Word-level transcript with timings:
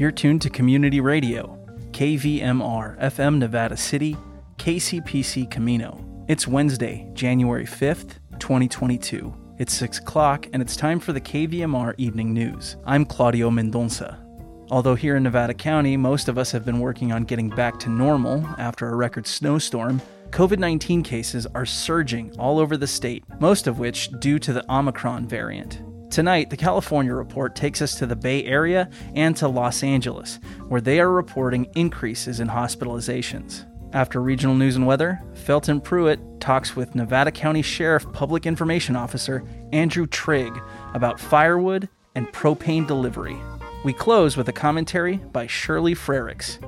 You're 0.00 0.10
tuned 0.10 0.40
to 0.40 0.48
Community 0.48 0.98
Radio, 1.02 1.58
KVMR, 1.90 2.98
FM 3.00 3.36
Nevada 3.36 3.76
City, 3.76 4.16
KCPC 4.56 5.50
Camino. 5.50 6.02
It's 6.26 6.48
Wednesday, 6.48 7.06
January 7.12 7.66
5th, 7.66 8.14
2022. 8.38 9.34
It's 9.58 9.74
6 9.74 9.98
o'clock, 9.98 10.46
and 10.54 10.62
it's 10.62 10.74
time 10.74 11.00
for 11.00 11.12
the 11.12 11.20
KVMR 11.20 11.92
Evening 11.98 12.32
News. 12.32 12.78
I'm 12.86 13.04
Claudio 13.04 13.50
Mendonça. 13.50 14.16
Although 14.70 14.94
here 14.94 15.16
in 15.16 15.22
Nevada 15.22 15.52
County, 15.52 15.98
most 15.98 16.28
of 16.28 16.38
us 16.38 16.50
have 16.50 16.64
been 16.64 16.80
working 16.80 17.12
on 17.12 17.24
getting 17.24 17.50
back 17.50 17.78
to 17.80 17.90
normal 17.90 18.42
after 18.56 18.88
a 18.88 18.96
record 18.96 19.26
snowstorm, 19.26 20.00
COVID 20.30 20.58
19 20.58 21.02
cases 21.02 21.46
are 21.54 21.66
surging 21.66 22.32
all 22.38 22.58
over 22.58 22.78
the 22.78 22.86
state, 22.86 23.22
most 23.38 23.66
of 23.66 23.78
which 23.78 24.08
due 24.18 24.38
to 24.38 24.54
the 24.54 24.64
Omicron 24.72 25.28
variant. 25.28 25.82
Tonight, 26.10 26.50
the 26.50 26.56
California 26.56 27.14
report 27.14 27.54
takes 27.54 27.80
us 27.80 27.94
to 27.94 28.04
the 28.04 28.16
Bay 28.16 28.44
Area 28.44 28.90
and 29.14 29.36
to 29.36 29.46
Los 29.46 29.84
Angeles, 29.84 30.40
where 30.66 30.80
they 30.80 30.98
are 30.98 31.12
reporting 31.12 31.70
increases 31.76 32.40
in 32.40 32.48
hospitalizations. 32.48 33.64
After 33.92 34.20
regional 34.20 34.56
news 34.56 34.74
and 34.74 34.88
weather, 34.88 35.22
Felton 35.34 35.80
Pruitt 35.80 36.20
talks 36.40 36.74
with 36.74 36.96
Nevada 36.96 37.30
County 37.30 37.62
Sheriff 37.62 38.10
Public 38.12 38.44
Information 38.44 38.96
Officer 38.96 39.44
Andrew 39.72 40.04
Trigg 40.04 40.52
about 40.94 41.20
firewood 41.20 41.88
and 42.16 42.26
propane 42.32 42.88
delivery. 42.88 43.38
We 43.84 43.92
close 43.92 44.36
with 44.36 44.48
a 44.48 44.52
commentary 44.52 45.18
by 45.18 45.46
Shirley 45.46 45.94
Frericks. 45.94 46.58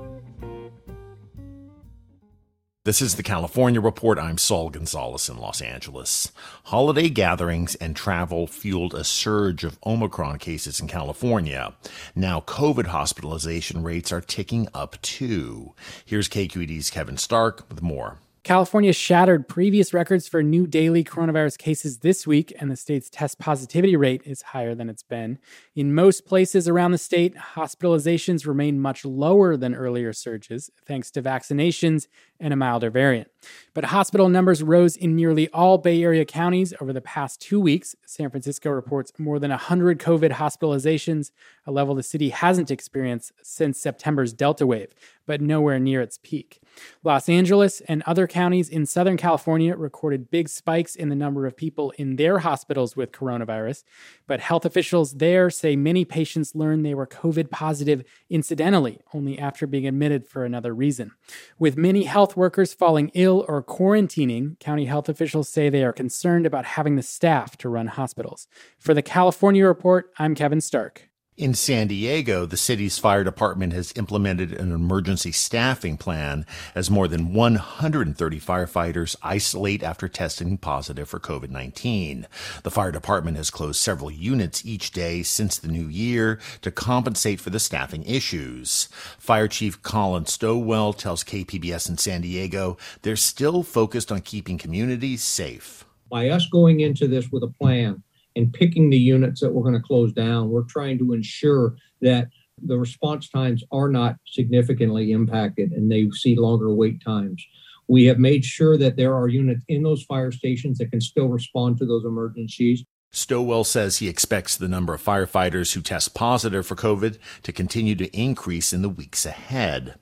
This 2.85 3.01
is 3.01 3.15
the 3.15 3.23
California 3.23 3.81
Report. 3.81 4.19
I'm 4.19 4.39
Saul 4.39 4.69
Gonzalez 4.69 5.29
in 5.29 5.39
Los 5.39 5.61
Angeles. 5.61 6.33
Holiday 6.65 7.09
gatherings 7.09 7.77
and 7.77 7.95
travel 7.95 8.49
fueled 8.49 8.93
a 8.93 9.05
surge 9.05 9.63
of 9.63 9.79
Omicron 9.87 10.39
cases 10.39 10.81
in 10.81 10.89
California. 10.89 11.75
Now 12.17 12.41
COVID 12.41 12.87
hospitalization 12.87 13.85
rates 13.85 14.11
are 14.11 14.21
ticking 14.21 14.67
up 14.75 15.01
too. 15.01 15.75
Here's 16.05 16.29
KQED's 16.29 16.91
Kevin 16.91 17.19
Stark 17.19 17.69
with 17.69 17.83
more. 17.83 18.19
California 18.43 18.93
shattered 18.93 19.47
previous 19.47 19.95
records 19.95 20.27
for 20.27 20.43
new 20.43 20.67
daily 20.67 21.05
coronavirus 21.05 21.59
cases 21.59 21.99
this 21.99 22.27
week, 22.27 22.53
and 22.59 22.69
the 22.69 22.77
state's 22.77 23.09
test 23.09 23.39
positivity 23.39 23.95
rate 23.95 24.23
is 24.25 24.43
higher 24.43 24.75
than 24.75 24.91
it's 24.91 25.05
been. 25.05 25.39
In 25.75 25.95
most 25.95 26.27
places 26.27 26.69
around 26.69 26.91
the 26.91 26.99
state, 26.99 27.35
hospitalizations 27.35 28.47
remain 28.47 28.79
much 28.79 29.07
lower 29.07 29.57
than 29.57 29.75
earlier 29.75 30.13
surges, 30.13 30.71
thanks 30.85 31.11
to 31.13 31.23
vaccinations 31.23 32.09
and 32.39 32.53
a 32.53 32.57
milder 32.57 32.91
variant. 32.91 33.31
But 33.73 33.87
hospital 33.87 34.29
numbers 34.29 34.63
rose 34.63 34.97
in 34.97 35.17
nearly 35.17 35.49
all 35.49 35.79
Bay 35.79 36.03
Area 36.03 36.27
counties 36.27 36.75
over 36.79 36.93
the 36.93 37.01
past 37.01 37.41
two 37.41 37.59
weeks. 37.59 37.97
San 38.05 38.29
Francisco 38.29 38.69
reports 38.69 39.13
more 39.19 39.39
than 39.39 39.51
100 39.51 39.99
COVID 39.99 40.33
hospitalizations, 40.33 41.31
a 41.67 41.73
level 41.73 41.95
the 41.95 42.03
city 42.03 42.29
hasn't 42.29 42.71
experienced 42.71 43.33
since 43.43 43.81
September's 43.81 44.35
Delta 44.35 44.67
wave, 44.67 44.93
but 45.25 45.41
nowhere 45.41 45.79
near 45.79 46.03
its 46.03 46.19
peak. 46.23 46.61
Los 47.05 47.29
Angeles 47.29 47.81
and 47.83 48.03
other 48.03 48.27
counties 48.27 48.69
in 48.69 48.87
Southern 48.87 49.17
California 49.17 49.77
recorded 49.77 50.31
big 50.31 50.49
spikes 50.49 50.95
in 50.95 51.09
the 51.09 51.17
number 51.17 51.47
of 51.47 51.57
people 51.57 51.93
in 51.93 52.17
their 52.17 52.41
hospitals 52.41 52.97
with 52.97 53.13
coronavirus, 53.13 53.85
but 54.27 54.41
health 54.41 54.65
officials 54.65 55.15
there 55.15 55.49
say 55.63 55.77
many 55.77 56.05
patients 56.05 56.55
learned 56.55 56.85
they 56.85 56.95
were 56.95 57.07
COVID 57.07 57.51
positive 57.51 58.05
incidentally, 58.29 59.01
only 59.15 59.39
after 59.39 59.67
being 59.67 59.87
admitted 59.87 60.27
for 60.27 60.45
another 60.45 60.75
reason. 60.75 61.13
With 61.59 61.77
many 61.77 62.03
health 62.03 62.37
workers 62.37 62.75
falling 62.75 63.11
ill 63.15 63.47
or 63.49 63.63
quarantining, 63.63 64.59
county 64.59 64.87
health 64.87 65.09
officials 65.09 65.49
say 65.49 65.71
they 65.71 65.85
are 65.85 65.93
concerned 65.93 66.45
about 66.45 66.65
having 66.65 66.97
the 66.97 67.03
staff 67.03 67.57
to 67.59 67.69
run 67.69 67.87
hospitals. 67.87 68.49
For 68.79 68.93
the 68.93 69.03
California 69.03 69.65
Report, 69.65 70.11
I'm 70.19 70.35
Kevin 70.35 70.61
Stark. 70.61 71.12
In 71.39 71.55
San 71.55 71.87
Diego, 71.87 72.45
the 72.45 72.59
city's 72.59 72.99
fire 72.99 73.25
department 73.25 73.73
has 73.73 73.95
implemented 73.97 74.53
an 74.53 74.71
emergency 74.71 75.33
staffing 75.33 75.97
plan 75.97 76.45
as 76.75 76.91
more 76.91 77.09
than 77.09 77.33
130 77.33 78.39
firefighters 78.39 79.17
isolate 79.23 79.83
after 79.83 80.09
testing 80.09 80.59
positive 80.59 81.09
for 81.09 81.19
COVID 81.19 81.49
19. 81.49 82.27
The 82.65 82.71
fire 82.71 82.93
department 82.93 83.39
has 83.39 83.49
closed 83.49 83.81
several 83.81 84.11
units 84.11 84.67
each 84.67 84.91
day 84.91 85.23
since 85.23 85.57
the 85.57 85.69
new 85.69 85.87
year 85.87 86.39
to 86.61 86.71
compensate 86.71 87.41
for 87.41 87.49
the 87.49 87.59
staffing 87.59 88.03
issues. 88.03 88.91
Fire 89.19 89.49
Chief 89.49 89.81
Colin 89.83 90.27
Stowell 90.27 90.93
tells 90.93 91.25
KPBS 91.25 91.89
in 91.89 91.97
San 91.97 92.21
Diego 92.21 92.77
they're 93.01 93.17
still 93.17 93.63
focused 93.63 94.13
on 94.13 94.21
keeping 94.21 94.59
communities 94.59 95.23
safe. 95.23 95.87
By 96.11 96.29
us 96.29 96.47
going 96.53 96.81
into 96.81 97.09
this 97.09 97.31
with 97.33 97.43
a 97.43 97.49
plan, 97.49 98.03
and 98.37 98.53
picking 98.53 98.91
the 98.91 98.99
units 98.99 99.41
that 99.41 99.53
we're 99.53 99.63
going 99.63 99.75
to 99.75 99.81
close 99.81 100.13
down. 100.13 100.51
We're 100.51 100.65
trying 100.65 100.99
to 100.99 101.13
ensure 101.13 101.77
that 102.01 102.29
the 102.65 102.79
response 102.79 103.29
times 103.29 103.65
are 103.73 103.89
not 103.89 104.17
significantly 104.27 105.13
impacted 105.13 105.73
and 105.73 105.91
they 105.91 106.09
see 106.11 106.37
longer 106.37 106.73
wait 106.73 107.03
times. 107.05 107.45
We 107.89 108.05
have 108.05 108.19
made 108.19 108.45
sure 108.45 108.79
that 108.79 108.97
there 108.97 109.15
are 109.15 109.29
units 109.29 109.65
in 109.69 109.83
those 109.83 110.05
fire 110.05 110.33
stations 110.33 110.79
that 110.79 110.91
can 110.91 111.01
still 111.01 111.29
respond 111.29 111.79
to 111.79 111.87
those 111.87 112.05
emergencies. 112.05 112.85
Stowell 113.15 113.63
says 113.63 113.99
he 113.99 114.09
expects 114.09 114.57
the 114.57 114.69
number 114.69 114.95
of 114.95 115.05
firefighters 115.05 115.75
who 115.75 115.83
test 115.83 116.15
positive 116.15 116.67
for 116.67 116.75
COVID 116.75 117.19
to 117.43 117.53
continue 117.53 117.95
to 117.95 118.09
increase 118.17 118.73
in 118.73 118.81
the 118.81 118.89
weeks 118.89 119.27
ahead. 119.27 119.97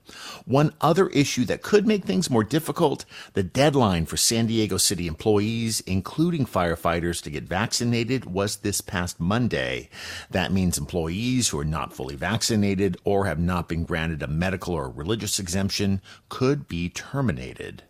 One 0.45 0.75
other 0.81 1.09
issue 1.09 1.45
that 1.47 1.61
could 1.61 1.89
make 1.89 2.05
things 2.05 2.31
more 2.31 2.45
difficult, 2.45 3.05
the 3.33 3.43
deadline 3.43 4.07
for 4.07 4.17
San 4.17 4.47
Diego 4.47 4.77
City 4.77 5.09
employees, 5.09 5.81
including 5.81 6.47
firefighters, 6.47 7.21
to 7.23 7.31
get 7.31 7.49
vaccinated 7.49 8.27
was 8.27 8.59
this 8.59 8.81
past 8.81 9.19
Monday. 9.19 9.91
That 10.31 10.53
means 10.53 10.79
employees 10.79 11.49
who 11.49 11.59
are 11.59 11.65
not 11.65 11.93
fully 11.93 12.15
vaccinated 12.15 12.97
or 13.03 13.27
have 13.27 13.41
not 13.41 13.69
been 13.69 13.83
granted 13.83 14.23
a 14.23 14.29
medical 14.29 14.75
or 14.75 14.89
religious 14.89 15.41
exemption 15.41 16.01
could 16.29 16.69
be 16.69 16.89
terminated. 16.89 17.83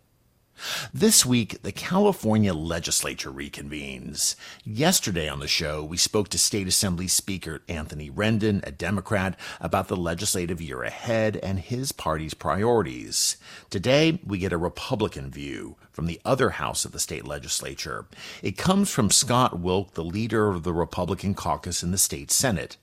This 0.93 1.25
week, 1.25 1.61
the 1.63 1.71
California 1.71 2.53
legislature 2.53 3.31
reconvenes. 3.31 4.35
Yesterday 4.63 5.27
on 5.27 5.39
the 5.39 5.47
show, 5.47 5.83
we 5.83 5.97
spoke 5.97 6.29
to 6.29 6.37
State 6.37 6.67
Assembly 6.67 7.07
Speaker 7.07 7.61
Anthony 7.67 8.09
Rendon, 8.09 8.65
a 8.65 8.71
Democrat, 8.71 9.37
about 9.59 9.87
the 9.87 9.95
legislative 9.95 10.61
year 10.61 10.83
ahead 10.83 11.37
and 11.37 11.59
his 11.59 11.91
party's 11.91 12.33
priorities. 12.33 13.37
Today, 13.69 14.19
we 14.25 14.37
get 14.37 14.53
a 14.53 14.57
Republican 14.57 15.31
view 15.31 15.77
from 15.91 16.05
the 16.05 16.21
other 16.23 16.51
house 16.51 16.85
of 16.85 16.91
the 16.91 16.99
state 16.99 17.25
legislature. 17.25 18.05
It 18.41 18.57
comes 18.57 18.89
from 18.89 19.11
Scott 19.11 19.59
Wilk, 19.59 19.93
the 19.93 20.03
leader 20.03 20.49
of 20.49 20.63
the 20.63 20.73
Republican 20.73 21.33
caucus 21.33 21.83
in 21.83 21.91
the 21.91 21.97
state 21.97 22.31
Senate. 22.31 22.77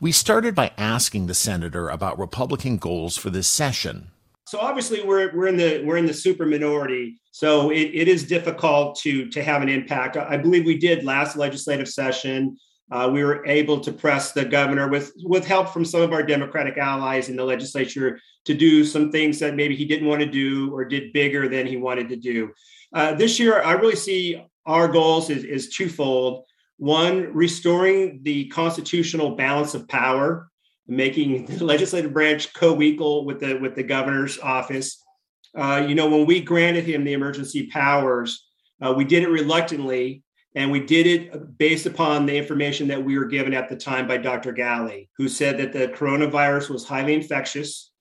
We 0.00 0.12
started 0.12 0.54
by 0.54 0.72
asking 0.78 1.26
the 1.26 1.34
senator 1.34 1.88
about 1.88 2.18
Republican 2.18 2.78
goals 2.78 3.16
for 3.16 3.30
this 3.30 3.48
session. 3.48 4.10
So 4.46 4.58
obviously 4.58 5.02
we're 5.02 5.34
we're 5.34 5.46
in 5.46 5.56
the 5.56 5.82
we're 5.84 5.96
in 5.96 6.06
the 6.06 6.14
super 6.14 6.44
minority. 6.44 7.20
So 7.32 7.70
it, 7.70 7.90
it 7.94 8.08
is 8.08 8.24
difficult 8.24 8.98
to 9.00 9.28
to 9.30 9.42
have 9.42 9.62
an 9.62 9.68
impact. 9.68 10.16
I 10.16 10.36
believe 10.36 10.64
we 10.64 10.78
did 10.78 11.04
last 11.04 11.36
legislative 11.36 11.88
session. 11.88 12.56
Uh, 12.92 13.08
we 13.10 13.24
were 13.24 13.44
able 13.46 13.80
to 13.80 13.90
press 13.90 14.32
the 14.32 14.44
governor 14.44 14.88
with 14.88 15.12
with 15.24 15.46
help 15.46 15.70
from 15.70 15.84
some 15.84 16.02
of 16.02 16.12
our 16.12 16.22
Democratic 16.22 16.76
allies 16.76 17.30
in 17.30 17.36
the 17.36 17.44
legislature 17.44 18.20
to 18.44 18.54
do 18.54 18.84
some 18.84 19.10
things 19.10 19.38
that 19.38 19.56
maybe 19.56 19.74
he 19.74 19.86
didn't 19.86 20.06
want 20.06 20.20
to 20.20 20.26
do 20.26 20.72
or 20.74 20.84
did 20.84 21.12
bigger 21.14 21.48
than 21.48 21.66
he 21.66 21.78
wanted 21.78 22.10
to 22.10 22.16
do. 22.16 22.52
Uh, 22.92 23.14
this 23.14 23.40
year, 23.40 23.62
I 23.62 23.72
really 23.72 23.96
see 23.96 24.44
our 24.66 24.88
goals 24.88 25.30
is, 25.30 25.44
is 25.44 25.70
twofold. 25.70 26.44
One, 26.76 27.32
restoring 27.32 28.20
the 28.22 28.46
constitutional 28.48 29.36
balance 29.36 29.74
of 29.74 29.88
power 29.88 30.50
making 30.86 31.46
the 31.46 31.64
legislative 31.64 32.12
branch 32.12 32.52
co-equal 32.54 33.24
with 33.24 33.40
the 33.40 33.54
with 33.54 33.74
the 33.74 33.82
governor's 33.82 34.38
office. 34.38 35.02
Uh, 35.56 35.84
you 35.86 35.94
know, 35.94 36.08
when 36.08 36.26
we 36.26 36.40
granted 36.40 36.84
him 36.84 37.04
the 37.04 37.12
emergency 37.12 37.68
powers, 37.68 38.46
uh, 38.82 38.92
we 38.92 39.04
did 39.04 39.22
it 39.22 39.28
reluctantly, 39.28 40.22
and 40.54 40.70
we 40.70 40.80
did 40.80 41.06
it 41.06 41.58
based 41.58 41.86
upon 41.86 42.26
the 42.26 42.36
information 42.36 42.88
that 42.88 43.02
we 43.02 43.18
were 43.18 43.26
given 43.26 43.54
at 43.54 43.68
the 43.68 43.76
time 43.76 44.08
by 44.08 44.16
Dr. 44.16 44.52
Ghaly, 44.52 45.08
who 45.16 45.28
said 45.28 45.58
that 45.58 45.72
the 45.72 45.88
coronavirus 45.88 46.70
was 46.70 46.84
highly 46.84 47.14
infectious, 47.14 47.92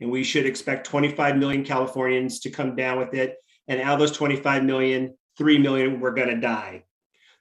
and 0.00 0.10
we 0.10 0.22
should 0.22 0.46
expect 0.46 0.86
25 0.86 1.36
million 1.36 1.64
Californians 1.64 2.40
to 2.40 2.50
come 2.50 2.76
down 2.76 2.98
with 2.98 3.12
it, 3.14 3.36
and 3.66 3.80
out 3.80 3.94
of 3.94 3.98
those 4.00 4.12
25 4.12 4.64
million, 4.64 5.14
3 5.36 5.58
million 5.58 6.00
were 6.00 6.12
going 6.12 6.28
to 6.28 6.40
die. 6.40 6.84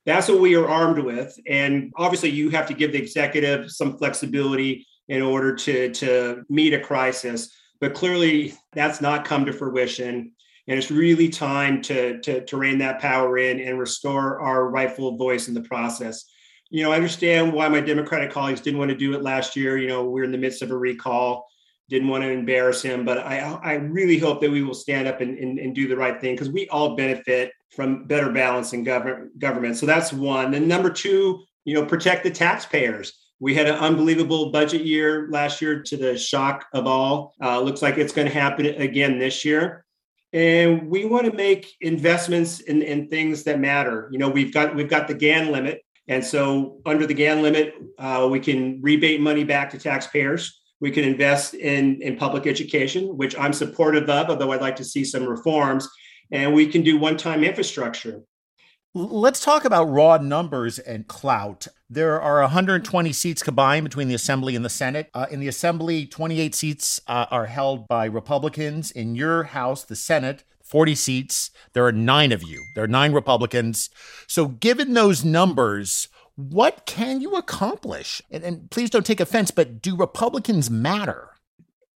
That's 0.05 0.27
what 0.27 0.39
we 0.39 0.55
are 0.55 0.67
armed 0.67 0.99
with. 0.99 1.37
And 1.47 1.91
obviously, 1.95 2.29
you 2.29 2.49
have 2.49 2.67
to 2.67 2.73
give 2.73 2.91
the 2.91 2.97
executive 2.97 3.69
some 3.69 3.97
flexibility 3.97 4.87
in 5.09 5.21
order 5.21 5.55
to, 5.55 5.91
to 5.91 6.43
meet 6.49 6.73
a 6.73 6.79
crisis. 6.79 7.51
But 7.81 7.93
clearly, 7.93 8.53
that's 8.73 9.01
not 9.01 9.25
come 9.25 9.45
to 9.45 9.53
fruition. 9.53 10.31
And 10.67 10.77
it's 10.77 10.91
really 10.91 11.29
time 11.29 11.81
to, 11.83 12.19
to, 12.21 12.45
to 12.45 12.57
rein 12.57 12.77
that 12.77 13.01
power 13.01 13.37
in 13.37 13.59
and 13.59 13.79
restore 13.79 14.39
our 14.39 14.69
rightful 14.69 15.17
voice 15.17 15.47
in 15.47 15.55
the 15.55 15.61
process. 15.61 16.25
You 16.69 16.83
know, 16.83 16.91
I 16.91 16.95
understand 16.95 17.51
why 17.51 17.67
my 17.67 17.81
Democratic 17.81 18.31
colleagues 18.31 18.61
didn't 18.61 18.77
want 18.77 18.91
to 18.91 18.97
do 18.97 19.13
it 19.13 19.23
last 19.23 19.55
year. 19.55 19.77
You 19.79 19.87
know, 19.87 20.07
we're 20.07 20.23
in 20.23 20.31
the 20.31 20.37
midst 20.37 20.61
of 20.61 20.69
a 20.69 20.77
recall, 20.77 21.47
didn't 21.89 22.07
want 22.07 22.23
to 22.23 22.29
embarrass 22.29 22.83
him, 22.83 23.03
but 23.03 23.17
I, 23.17 23.39
I 23.39 23.73
really 23.73 24.19
hope 24.19 24.41
that 24.41 24.51
we 24.51 24.61
will 24.61 24.75
stand 24.75 25.07
up 25.07 25.21
and, 25.21 25.39
and, 25.39 25.57
and 25.57 25.73
do 25.73 25.87
the 25.87 25.97
right 25.97 26.21
thing 26.21 26.35
because 26.35 26.51
we 26.51 26.69
all 26.69 26.95
benefit 26.95 27.51
from 27.71 28.05
better 28.05 28.31
balance 28.31 28.73
in 28.73 28.83
government 28.83 29.39
government. 29.39 29.77
So 29.77 29.87
that's 29.87 30.13
one. 30.13 30.53
And 30.53 30.67
number 30.67 30.91
two, 30.91 31.43
you 31.65 31.73
know, 31.73 31.85
protect 31.85 32.23
the 32.23 32.31
taxpayers. 32.31 33.13
We 33.39 33.55
had 33.55 33.67
an 33.67 33.75
unbelievable 33.75 34.51
budget 34.51 34.81
year 34.81 35.27
last 35.31 35.61
year 35.61 35.81
to 35.83 35.97
the 35.97 36.17
shock 36.17 36.65
of 36.73 36.87
all. 36.87 37.33
Uh, 37.41 37.61
looks 37.61 37.81
like 37.81 37.97
it's 37.97 38.13
going 38.13 38.27
to 38.27 38.33
happen 38.33 38.65
again 38.65 39.17
this 39.17 39.45
year. 39.45 39.85
And 40.33 40.89
we 40.89 41.05
want 41.05 41.25
to 41.25 41.31
make 41.31 41.73
investments 41.81 42.59
in, 42.59 42.81
in 42.81 43.07
things 43.07 43.43
that 43.43 43.59
matter. 43.59 44.09
You 44.11 44.19
know, 44.19 44.29
we've 44.29 44.53
got 44.53 44.75
we've 44.75 44.89
got 44.89 45.07
the 45.07 45.15
Gann 45.15 45.51
limit, 45.51 45.81
and 46.07 46.23
so 46.23 46.81
under 46.85 47.07
the 47.07 47.15
Gann 47.15 47.41
limit, 47.41 47.73
uh, 47.97 48.27
we 48.29 48.39
can 48.39 48.79
rebate 48.81 49.21
money 49.21 49.43
back 49.43 49.71
to 49.71 49.79
taxpayers. 49.79 50.61
We 50.81 50.91
can 50.91 51.03
invest 51.03 51.55
in 51.55 52.01
in 52.01 52.15
public 52.15 52.45
education, 52.45 53.17
which 53.17 53.35
I'm 53.39 53.53
supportive 53.53 54.07
of, 54.09 54.29
although 54.29 54.51
I'd 54.51 54.61
like 54.61 54.75
to 54.75 54.83
see 54.83 55.03
some 55.03 55.25
reforms. 55.25 55.89
And 56.31 56.53
we 56.53 56.67
can 56.67 56.83
do 56.83 56.99
one-time 56.99 57.43
infrastructure. 57.43 58.21
Let's 58.95 59.45
talk 59.45 59.65
about 59.65 59.83
raw 59.83 60.17
numbers 60.17 60.79
and 60.79 61.07
clout. 61.07 61.67
There 61.91 62.19
are 62.19 62.41
120 62.41 63.13
seats 63.13 63.43
combined 63.43 63.83
between 63.83 64.07
the 64.07 64.15
Assembly 64.15 64.55
and 64.55 64.65
the 64.65 64.69
Senate. 64.69 65.11
Uh, 65.13 65.27
in 65.29 65.39
the 65.39 65.47
Assembly, 65.47 66.07
28 66.07 66.55
seats 66.55 66.99
uh, 67.05 67.27
are 67.29 67.45
held 67.45 67.87
by 67.87 68.05
Republicans. 68.05 68.89
In 68.89 69.13
your 69.13 69.43
House, 69.43 69.83
the 69.83 69.95
Senate, 69.95 70.43
40 70.63 70.95
seats. 70.95 71.51
There 71.73 71.85
are 71.85 71.91
nine 71.91 72.31
of 72.31 72.41
you. 72.41 72.63
There 72.73 72.83
are 72.83 72.87
nine 72.87 73.13
Republicans. 73.13 73.91
So, 74.25 74.47
given 74.47 74.95
those 74.95 75.23
numbers, 75.23 76.07
what 76.35 76.87
can 76.87 77.21
you 77.21 77.35
accomplish? 77.35 78.23
And, 78.31 78.43
and 78.43 78.71
please 78.71 78.89
don't 78.89 79.05
take 79.05 79.19
offense, 79.19 79.51
but 79.51 79.83
do 79.83 79.95
Republicans 79.95 80.71
matter? 80.71 81.35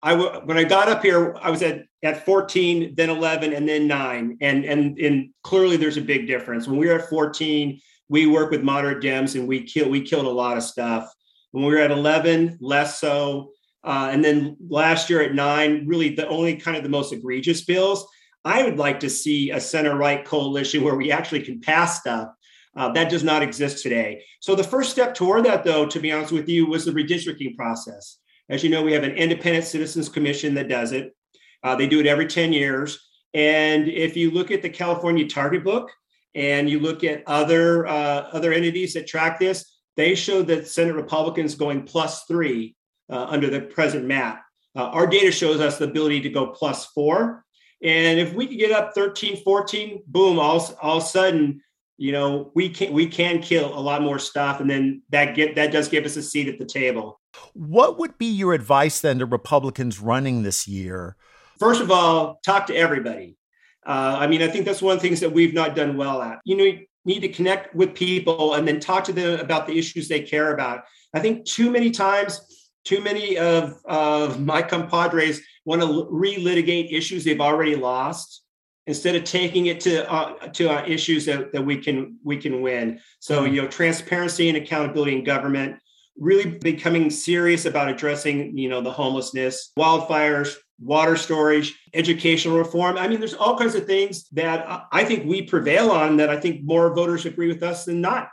I 0.03 0.13
w- 0.13 0.41
when 0.45 0.57
I 0.57 0.65
got 0.65 0.89
up 0.89 1.03
here, 1.03 1.37
I 1.41 1.51
was 1.51 1.63
at 1.63 1.85
at 2.03 2.25
14, 2.25 2.95
then 2.95 3.11
11, 3.11 3.53
and 3.53 3.69
then 3.69 3.87
nine, 3.87 4.39
and 4.41 4.65
and 4.65 4.99
and 4.99 5.31
clearly 5.43 5.77
there's 5.77 5.99
a 5.99 6.03
big 6.03 6.27
difference. 6.27 6.67
When 6.67 6.79
we 6.79 6.87
were 6.87 6.99
at 6.99 7.11
14, 7.11 7.81
we 8.09 8.27
work 8.27 8.51
with 8.51 8.63
moderate 8.63 9.03
Dems, 9.03 9.35
and 9.35 9.47
we 9.47 9.63
kill 9.63 9.91
we 9.91 10.03
killed 10.03 10.27
a 10.27 10.31
lot 10.31 10.57
of 10.57 10.63
stuff. 10.63 11.13
When 11.53 11.65
we 11.65 11.75
were 11.75 11.81
at 11.81 11.91
11, 11.91 12.59
less 12.61 13.01
so, 13.01 13.51
uh, 13.83 14.09
and 14.13 14.25
then 14.25 14.57
last 14.69 15.11
year 15.11 15.21
at 15.21 15.35
nine, 15.35 15.87
really 15.87 16.15
the 16.15 16.29
only 16.29 16.57
kind 16.57 16.77
of 16.77 16.83
the 16.83 16.89
most 16.89 17.13
egregious 17.13 17.65
bills. 17.65 18.07
I 18.45 18.63
would 18.63 18.79
like 18.79 19.01
to 19.01 19.11
see 19.11 19.51
a 19.51 19.61
center 19.61 19.97
right 19.97 20.25
coalition 20.25 20.83
where 20.83 20.95
we 20.95 21.13
actually 21.13 21.43
can 21.43 21.61
pass 21.61 22.01
stuff. 22.01 22.29
Uh, 22.77 22.93
that 22.93 23.11
does 23.11 23.25
not 23.25 23.43
exist 23.43 23.83
today. 23.83 24.25
So 24.41 24.55
the 24.55 24.65
first 24.65 24.91
step 24.91 25.15
toward 25.15 25.45
that, 25.45 25.65
though, 25.65 25.87
to 25.87 26.01
be 26.01 26.13
honest 26.13 26.33
with 26.33 26.49
you, 26.49 26.67
was 26.67 26.85
the 26.85 26.93
redistricting 26.93 27.57
process. 27.57 28.20
As 28.51 28.65
you 28.65 28.69
know, 28.69 28.83
we 28.83 28.93
have 28.93 29.05
an 29.05 29.13
independent 29.13 29.65
citizens 29.65 30.09
commission 30.09 30.55
that 30.55 30.69
does 30.69 30.91
it. 30.91 31.15
Uh, 31.63 31.77
they 31.77 31.87
do 31.87 32.01
it 32.01 32.07
every 32.07 32.27
10 32.27 32.53
years. 32.53 32.99
And 33.33 33.87
if 33.89 34.17
you 34.17 34.33
look 34.33 34.51
at 34.51 34.61
the 34.61 34.69
California 34.69 35.29
Target 35.29 35.63
Book 35.63 35.93
and 36.35 36.69
you 36.69 36.81
look 36.81 37.05
at 37.05 37.23
other 37.29 37.87
uh, 37.87 38.29
other 38.33 38.53
entities 38.53 38.95
that 38.95 39.07
track 39.07 39.39
this, 39.39 39.79
they 39.97 40.17
show 40.17 40.43
that 40.43 40.67
Senate 40.67 40.97
Republicans 40.97 41.55
going 41.55 41.85
plus 41.85 42.25
three 42.25 42.75
uh, 43.09 43.27
under 43.29 43.49
the 43.49 43.61
present 43.61 44.05
map. 44.05 44.43
Uh, 44.75 44.87
our 44.87 45.07
data 45.07 45.31
shows 45.31 45.61
us 45.61 45.79
the 45.79 45.85
ability 45.85 46.21
to 46.23 46.29
go 46.29 46.49
plus 46.49 46.87
four. 46.87 47.45
And 47.83 48.19
if 48.19 48.35
we 48.35 48.47
get 48.57 48.73
up 48.73 48.95
13, 48.95 49.43
14, 49.43 50.03
boom, 50.07 50.39
all, 50.39 50.61
all 50.83 50.99
of 50.99 51.03
a 51.03 51.07
sudden, 51.07 51.63
you 51.97 52.13
know, 52.13 52.51
we 52.55 52.69
can 52.69 52.93
we 52.93 53.07
can 53.07 53.41
kill 53.41 53.79
a 53.79 53.79
lot 53.79 54.03
more 54.03 54.19
stuff. 54.19 54.61
And 54.61 54.69
then 54.69 55.03
that 55.11 55.37
get 55.37 55.55
that 55.55 55.71
does 55.71 55.89
give 55.89 56.05
us 56.05 56.17
a 56.17 56.23
seat 56.23 56.49
at 56.49 56.59
the 56.59 56.65
table. 56.65 57.20
What 57.53 57.99
would 57.99 58.19
be 58.19 58.27
your 58.27 58.53
advice 58.53 59.01
then 59.01 59.19
to 59.19 59.27
Republicans 59.27 60.01
running 60.01 60.43
this 60.43 60.67
year? 60.67 61.17
First 61.59 61.81
of 61.81 61.91
all, 61.91 62.41
talk 62.45 62.67
to 62.69 62.75
everybody. 62.75 63.37
Uh, 63.87 64.17
I 64.21 64.27
mean, 64.27 64.43
I 64.43 64.49
think 64.49 64.65
that's 64.65 64.83
one 64.83 64.97
of 64.97 65.03
the 65.03 65.09
things 65.09 65.21
that 65.21 65.33
we've 65.33 65.55
not 65.55 65.75
done 65.75 65.97
well 65.97 66.23
at. 66.23 66.41
You 66.45 66.57
know, 66.57 66.65
you 66.65 66.87
need 67.05 67.21
to 67.21 67.29
connect 67.29 67.75
with 67.75 67.95
people 67.95 68.55
and 68.55 68.67
then 68.67 68.81
talk 68.81 69.05
to 69.05 69.13
them 69.13 69.41
about 69.41 69.67
the 69.67 69.79
issues 69.79 70.09
they 70.09 70.21
care 70.21 70.53
about. 70.53 70.85
I 71.15 71.21
think 71.21 71.45
too 71.45 71.71
many 71.71 71.91
times, 71.91 72.41
too 72.85 73.01
many 73.01 73.37
of, 73.39 73.75
of 73.85 74.41
my 74.41 74.63
compadres 74.63 75.41
want 75.65 75.83
to 75.83 75.87
relitigate 75.87 76.93
issues 76.93 77.25
they've 77.25 77.41
already 77.41 77.77
lost 77.77 78.43
instead 78.87 79.15
of 79.15 79.25
taking 79.25 79.67
it 79.67 79.81
to 79.81 80.11
uh, 80.11 80.49
to 80.49 80.69
uh, 80.69 80.85
issues 80.87 81.27
that, 81.27 81.53
that 81.53 81.63
we 81.63 81.77
can 81.77 82.19
we 82.25 82.37
can 82.37 82.63
win. 82.63 83.01
So 83.21 83.45
you 83.45 83.63
know, 83.63 83.69
transparency 83.69 84.49
and 84.49 84.57
accountability 84.57 85.17
in 85.17 85.25
government 85.25 85.77
really 86.21 86.59
becoming 86.59 87.11
serious 87.11 87.65
about 87.65 87.89
addressing, 87.89 88.57
you 88.57 88.69
know, 88.69 88.81
the 88.81 88.93
homelessness, 88.93 89.73
wildfires, 89.79 90.55
water 90.79 91.17
storage, 91.17 91.79
educational 91.95 92.57
reform. 92.57 92.97
I 92.97 93.09
mean, 93.09 93.19
there's 93.19 93.35
all 93.35 93.59
kinds 93.59 93.75
of 93.75 93.87
things 93.87 94.29
that 94.31 94.87
I 94.93 95.05
think 95.05 95.27
we 95.27 95.43
prevail 95.43 95.91
on 95.91 96.19
that 96.19 96.31
I 96.31 96.39
think 96.39 96.63
more 96.63 96.95
voters 96.95 97.27
agree 97.27 97.49
with 97.49 97.63
us 97.63 97.87
than 97.87 98.01
not. 98.01 98.29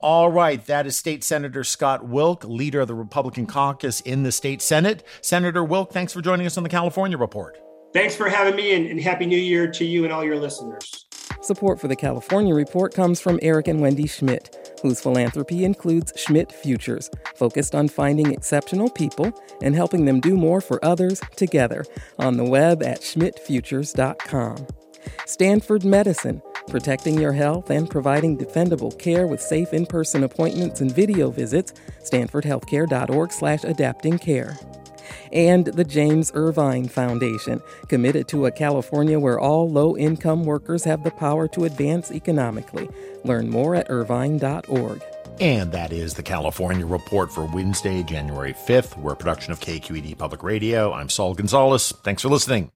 All 0.00 0.32
right, 0.32 0.64
that 0.66 0.84
is 0.84 0.96
State 0.96 1.22
Senator 1.22 1.62
Scott 1.62 2.04
Wilk, 2.04 2.42
leader 2.42 2.80
of 2.80 2.88
the 2.88 2.94
Republican 2.94 3.46
caucus 3.46 4.00
in 4.00 4.24
the 4.24 4.32
state 4.32 4.60
Senate. 4.60 5.06
Senator 5.20 5.62
Wilk, 5.62 5.92
thanks 5.92 6.12
for 6.12 6.20
joining 6.20 6.44
us 6.44 6.56
on 6.56 6.64
the 6.64 6.68
California 6.68 7.16
Report. 7.16 7.56
Thanks 7.92 8.16
for 8.16 8.28
having 8.28 8.56
me, 8.56 8.74
and, 8.74 8.86
and 8.86 9.00
Happy 9.00 9.26
New 9.26 9.38
Year 9.38 9.70
to 9.70 9.84
you 9.84 10.02
and 10.02 10.12
all 10.12 10.24
your 10.24 10.40
listeners. 10.40 11.06
Support 11.40 11.80
for 11.80 11.86
the 11.86 11.94
California 11.94 12.52
Report 12.52 12.92
comes 12.94 13.20
from 13.20 13.38
Eric 13.42 13.68
and 13.68 13.80
Wendy 13.80 14.08
Schmidt, 14.08 14.61
whose 14.82 15.00
philanthropy 15.00 15.64
includes 15.64 16.12
Schmidt 16.16 16.52
Futures, 16.52 17.10
focused 17.34 17.74
on 17.74 17.88
finding 17.88 18.32
exceptional 18.32 18.90
people 18.90 19.32
and 19.62 19.74
helping 19.74 20.04
them 20.04 20.20
do 20.20 20.36
more 20.36 20.60
for 20.60 20.84
others 20.84 21.20
together 21.36 21.84
on 22.18 22.36
the 22.36 22.44
web 22.44 22.82
at 22.82 23.00
schmidtfutures.com. 23.00 24.66
Stanford 25.26 25.84
Medicine, 25.84 26.42
protecting 26.68 27.18
your 27.18 27.32
health 27.32 27.70
and 27.70 27.88
providing 27.88 28.36
defendable 28.36 28.96
care 28.98 29.26
with 29.26 29.40
safe 29.40 29.72
in-person 29.72 30.24
appointments 30.24 30.80
and 30.80 30.92
video 30.94 31.30
visits, 31.30 31.72
stanfordhealthcare.org 32.02 33.32
slash 33.32 33.64
adapting 33.64 34.18
care 34.18 34.58
and 35.32 35.66
the 35.66 35.84
James 35.84 36.30
Irvine 36.34 36.88
Foundation, 36.88 37.62
committed 37.88 38.28
to 38.28 38.46
a 38.46 38.50
California 38.50 39.18
where 39.18 39.40
all 39.40 39.70
low 39.70 39.96
income 39.96 40.44
workers 40.44 40.84
have 40.84 41.04
the 41.04 41.10
power 41.10 41.48
to 41.48 41.64
advance 41.64 42.10
economically. 42.10 42.88
Learn 43.24 43.48
more 43.48 43.74
at 43.74 43.90
irvine.org. 43.90 45.02
And 45.40 45.72
that 45.72 45.92
is 45.92 46.14
the 46.14 46.22
California 46.22 46.86
Report 46.86 47.32
for 47.32 47.46
Wednesday, 47.46 48.02
January 48.02 48.52
5th. 48.52 48.96
We're 48.96 49.14
a 49.14 49.16
production 49.16 49.52
of 49.52 49.60
KQED 49.60 50.18
Public 50.18 50.42
Radio. 50.42 50.92
I'm 50.92 51.08
Saul 51.08 51.34
Gonzalez. 51.34 51.92
Thanks 52.04 52.22
for 52.22 52.28
listening. 52.28 52.70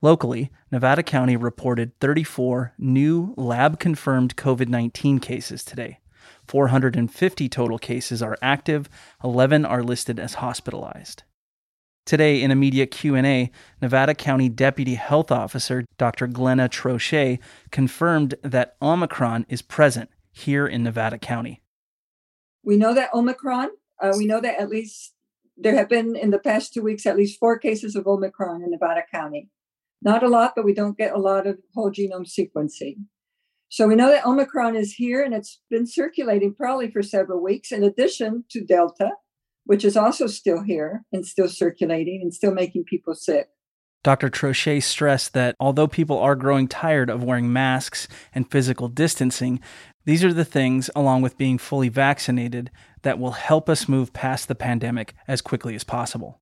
Locally, 0.00 0.50
Nevada 0.72 1.04
County 1.04 1.36
reported 1.36 1.96
34 2.00 2.74
new 2.76 3.34
lab 3.36 3.78
confirmed 3.78 4.36
COVID 4.36 4.68
19 4.68 5.20
cases 5.20 5.62
today. 5.62 6.00
450 6.48 7.48
total 7.48 7.78
cases 7.78 8.20
are 8.20 8.36
active, 8.42 8.88
11 9.22 9.64
are 9.64 9.84
listed 9.84 10.18
as 10.18 10.34
hospitalized. 10.34 11.22
Today 12.04 12.42
in 12.42 12.50
a 12.50 12.56
media 12.56 12.86
Q&A, 12.86 13.50
Nevada 13.80 14.14
County 14.14 14.48
Deputy 14.48 14.94
Health 14.94 15.30
Officer 15.30 15.84
Dr. 15.98 16.26
Glenna 16.26 16.68
Trochet 16.68 17.38
confirmed 17.70 18.34
that 18.42 18.74
Omicron 18.82 19.46
is 19.48 19.62
present 19.62 20.10
here 20.32 20.66
in 20.66 20.82
Nevada 20.82 21.16
County. 21.16 21.62
We 22.64 22.76
know 22.76 22.92
that 22.92 23.14
Omicron, 23.14 23.70
uh, 24.00 24.14
we 24.18 24.26
know 24.26 24.40
that 24.40 24.60
at 24.60 24.68
least 24.68 25.14
there 25.56 25.76
have 25.76 25.88
been 25.88 26.16
in 26.16 26.30
the 26.30 26.40
past 26.40 26.74
two 26.74 26.82
weeks 26.82 27.06
at 27.06 27.16
least 27.16 27.38
four 27.38 27.56
cases 27.56 27.94
of 27.94 28.08
Omicron 28.08 28.64
in 28.64 28.70
Nevada 28.72 29.02
County. 29.12 29.48
Not 30.02 30.24
a 30.24 30.28
lot, 30.28 30.54
but 30.56 30.64
we 30.64 30.74
don't 30.74 30.98
get 30.98 31.14
a 31.14 31.18
lot 31.18 31.46
of 31.46 31.58
whole 31.72 31.92
genome 31.92 32.26
sequencing. 32.26 33.04
So 33.68 33.86
we 33.86 33.94
know 33.94 34.08
that 34.08 34.26
Omicron 34.26 34.74
is 34.74 34.94
here 34.94 35.22
and 35.22 35.32
it's 35.32 35.60
been 35.70 35.86
circulating 35.86 36.52
probably 36.52 36.90
for 36.90 37.02
several 37.02 37.40
weeks, 37.40 37.70
in 37.70 37.84
addition 37.84 38.44
to 38.50 38.64
Delta 38.64 39.12
which 39.64 39.84
is 39.84 39.96
also 39.96 40.26
still 40.26 40.62
here 40.62 41.04
and 41.12 41.26
still 41.26 41.48
circulating 41.48 42.20
and 42.22 42.34
still 42.34 42.52
making 42.52 42.84
people 42.84 43.14
sick. 43.14 43.48
Dr. 44.02 44.28
Trochet 44.30 44.82
stressed 44.82 45.32
that 45.32 45.54
although 45.60 45.86
people 45.86 46.18
are 46.18 46.34
growing 46.34 46.66
tired 46.66 47.08
of 47.08 47.22
wearing 47.22 47.52
masks 47.52 48.08
and 48.34 48.50
physical 48.50 48.88
distancing, 48.88 49.60
these 50.04 50.24
are 50.24 50.32
the 50.32 50.44
things, 50.44 50.90
along 50.96 51.22
with 51.22 51.38
being 51.38 51.56
fully 51.56 51.88
vaccinated, 51.88 52.70
that 53.02 53.20
will 53.20 53.32
help 53.32 53.68
us 53.68 53.88
move 53.88 54.12
past 54.12 54.48
the 54.48 54.56
pandemic 54.56 55.14
as 55.28 55.40
quickly 55.40 55.76
as 55.76 55.84
possible. 55.84 56.40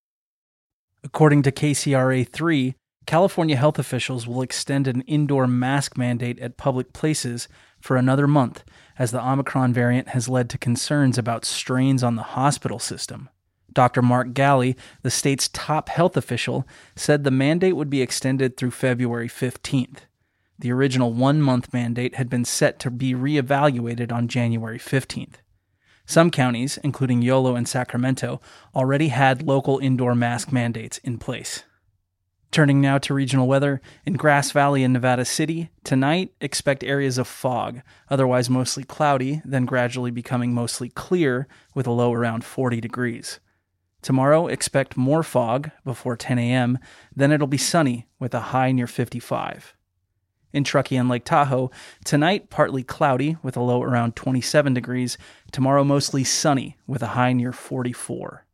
According 1.05 1.43
to 1.43 1.53
KCRA 1.53 2.27
3, 2.27 2.75
California 3.07 3.57
health 3.57 3.79
officials 3.79 4.27
will 4.27 4.41
extend 4.41 4.87
an 4.87 5.03
indoor 5.03 5.47
mask 5.47 5.99
mandate 5.99 6.39
at 6.39 6.57
public 6.57 6.93
places 6.93 7.49
for 7.81 7.97
another 7.97 8.27
month 8.27 8.65
as 8.99 9.11
the 9.11 9.27
Omicron 9.27 9.73
variant 9.73 10.09
has 10.09 10.29
led 10.29 10.51
to 10.51 10.59
concerns 10.59 11.19
about 11.19 11.45
strains 11.45 12.03
on 12.03 12.17
the 12.17 12.23
hospital 12.23 12.79
system. 12.79 13.29
Dr. 13.73 14.03
Mark 14.03 14.29
Ghaly, 14.29 14.77
the 15.03 15.11
state's 15.11 15.49
top 15.49 15.89
health 15.89 16.17
official, 16.17 16.67
said 16.97 17.25
the 17.25 17.31
mandate 17.31 17.77
would 17.77 17.91
be 17.91 18.03
extended 18.03 18.57
through 18.57 18.73
February 18.73 19.29
15th. 19.29 20.01
The 20.59 20.73
original 20.73 21.13
one 21.13 21.41
month 21.41 21.73
mandate 21.73 22.17
had 22.17 22.29
been 22.29 22.45
set 22.45 22.79
to 22.81 22.91
be 22.91 23.15
reevaluated 23.15 24.13
on 24.13 24.29
January 24.29 24.79
15th. 24.79 25.37
Some 26.05 26.31
counties, 26.31 26.79
including 26.83 27.23
Yolo 27.23 27.55
and 27.55 27.69
Sacramento, 27.69 28.41
already 28.75 29.09
had 29.09 29.47
local 29.47 29.79
indoor 29.79 30.15
mask 30.15 30.53
mandates 30.53 30.99
in 30.99 31.19
place. 31.19 31.65
Turning 32.51 32.81
now 32.81 32.99
to 32.99 33.15
regional 33.15 33.47
weather. 33.47 33.81
In 34.05 34.15
Grass 34.15 34.51
Valley 34.51 34.83
and 34.83 34.93
Nevada 34.93 35.25
City, 35.25 35.71
tonight 35.85 36.33
expect 36.41 36.83
areas 36.83 37.17
of 37.17 37.29
fog, 37.29 37.81
otherwise 38.09 38.51
mostly 38.51 38.83
cloudy, 38.83 39.41
then 39.45 39.65
gradually 39.67 40.11
becoming 40.11 40.53
mostly 40.53 40.89
clear 40.89 41.47
with 41.77 41.87
a 41.87 41.93
low 41.93 42.13
around 42.13 42.45
40 42.45 42.81
degrees. 42.81 43.39
Tomorrow, 44.03 44.49
expect 44.49 44.97
more 44.97 45.23
fog 45.23 45.71
before 45.85 46.17
10 46.17 46.41
a.m., 46.41 46.79
then 47.15 47.31
it'll 47.31 47.47
be 47.47 47.57
sunny 47.57 48.09
with 48.19 48.35
a 48.35 48.41
high 48.41 48.73
near 48.73 48.89
55. 48.89 49.77
In 50.53 50.65
Truckee 50.65 50.97
and 50.97 51.09
Lake 51.09 51.25
Tahoe, 51.25 51.71
tonight 52.05 52.51
partly 52.51 52.83
cloudy 52.83 53.37
with 53.45 53.57
a 53.57 53.63
low 53.63 53.81
around 53.81 54.17
27 54.17 54.75
degrees, 54.75 55.17
tomorrow 55.53 55.85
mostly 55.85 56.25
sunny 56.25 56.77
with 56.89 57.03
a 57.03 57.09
high 57.09 57.33
near 57.33 57.53
44 57.53 58.45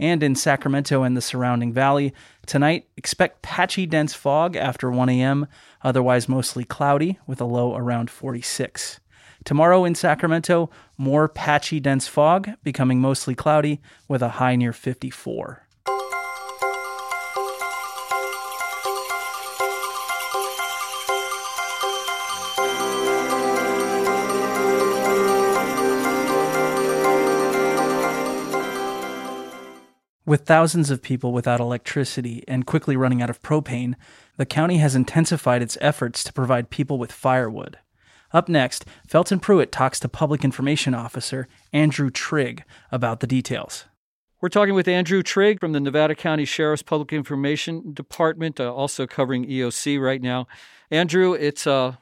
and 0.00 0.22
in 0.22 0.34
Sacramento 0.34 1.02
and 1.02 1.16
the 1.16 1.20
surrounding 1.20 1.72
valley. 1.72 2.12
Tonight, 2.46 2.86
expect 2.96 3.42
patchy 3.42 3.86
dense 3.86 4.14
fog 4.14 4.56
after 4.56 4.90
1 4.90 5.08
a.m., 5.10 5.46
otherwise 5.82 6.28
mostly 6.28 6.64
cloudy 6.64 7.18
with 7.26 7.40
a 7.40 7.44
low 7.44 7.76
around 7.76 8.10
46. 8.10 8.98
Tomorrow 9.44 9.84
in 9.84 9.94
Sacramento, 9.94 10.70
more 10.98 11.28
patchy 11.28 11.80
dense 11.80 12.08
fog, 12.08 12.50
becoming 12.62 13.00
mostly 13.00 13.34
cloudy 13.34 13.80
with 14.08 14.22
a 14.22 14.30
high 14.30 14.56
near 14.56 14.72
54. 14.72 15.66
With 30.26 30.42
thousands 30.42 30.90
of 30.90 31.02
people 31.02 31.32
without 31.32 31.60
electricity 31.60 32.44
and 32.46 32.66
quickly 32.66 32.94
running 32.94 33.22
out 33.22 33.30
of 33.30 33.40
propane, 33.42 33.94
the 34.36 34.46
county 34.46 34.78
has 34.78 34.94
intensified 34.94 35.62
its 35.62 35.78
efforts 35.80 36.22
to 36.24 36.32
provide 36.32 36.70
people 36.70 36.98
with 36.98 37.10
firewood. 37.10 37.78
Up 38.32 38.48
next, 38.48 38.84
Felton 39.06 39.40
Pruitt 39.40 39.72
talks 39.72 39.98
to 40.00 40.08
Public 40.08 40.44
Information 40.44 40.94
Officer 40.94 41.48
Andrew 41.72 42.10
Trigg 42.10 42.64
about 42.92 43.20
the 43.20 43.26
details. 43.26 43.86
We're 44.40 44.50
talking 44.50 44.74
with 44.74 44.88
Andrew 44.88 45.22
Trigg 45.22 45.60
from 45.60 45.72
the 45.72 45.80
Nevada 45.80 46.14
County 46.14 46.44
Sheriff's 46.44 46.82
Public 46.82 47.12
Information 47.12 47.92
Department, 47.92 48.60
uh, 48.60 48.72
also 48.72 49.06
covering 49.06 49.46
EOC 49.46 50.00
right 50.00 50.22
now. 50.22 50.46
Andrew, 50.90 51.32
it's 51.32 51.66
uh, 51.66 51.96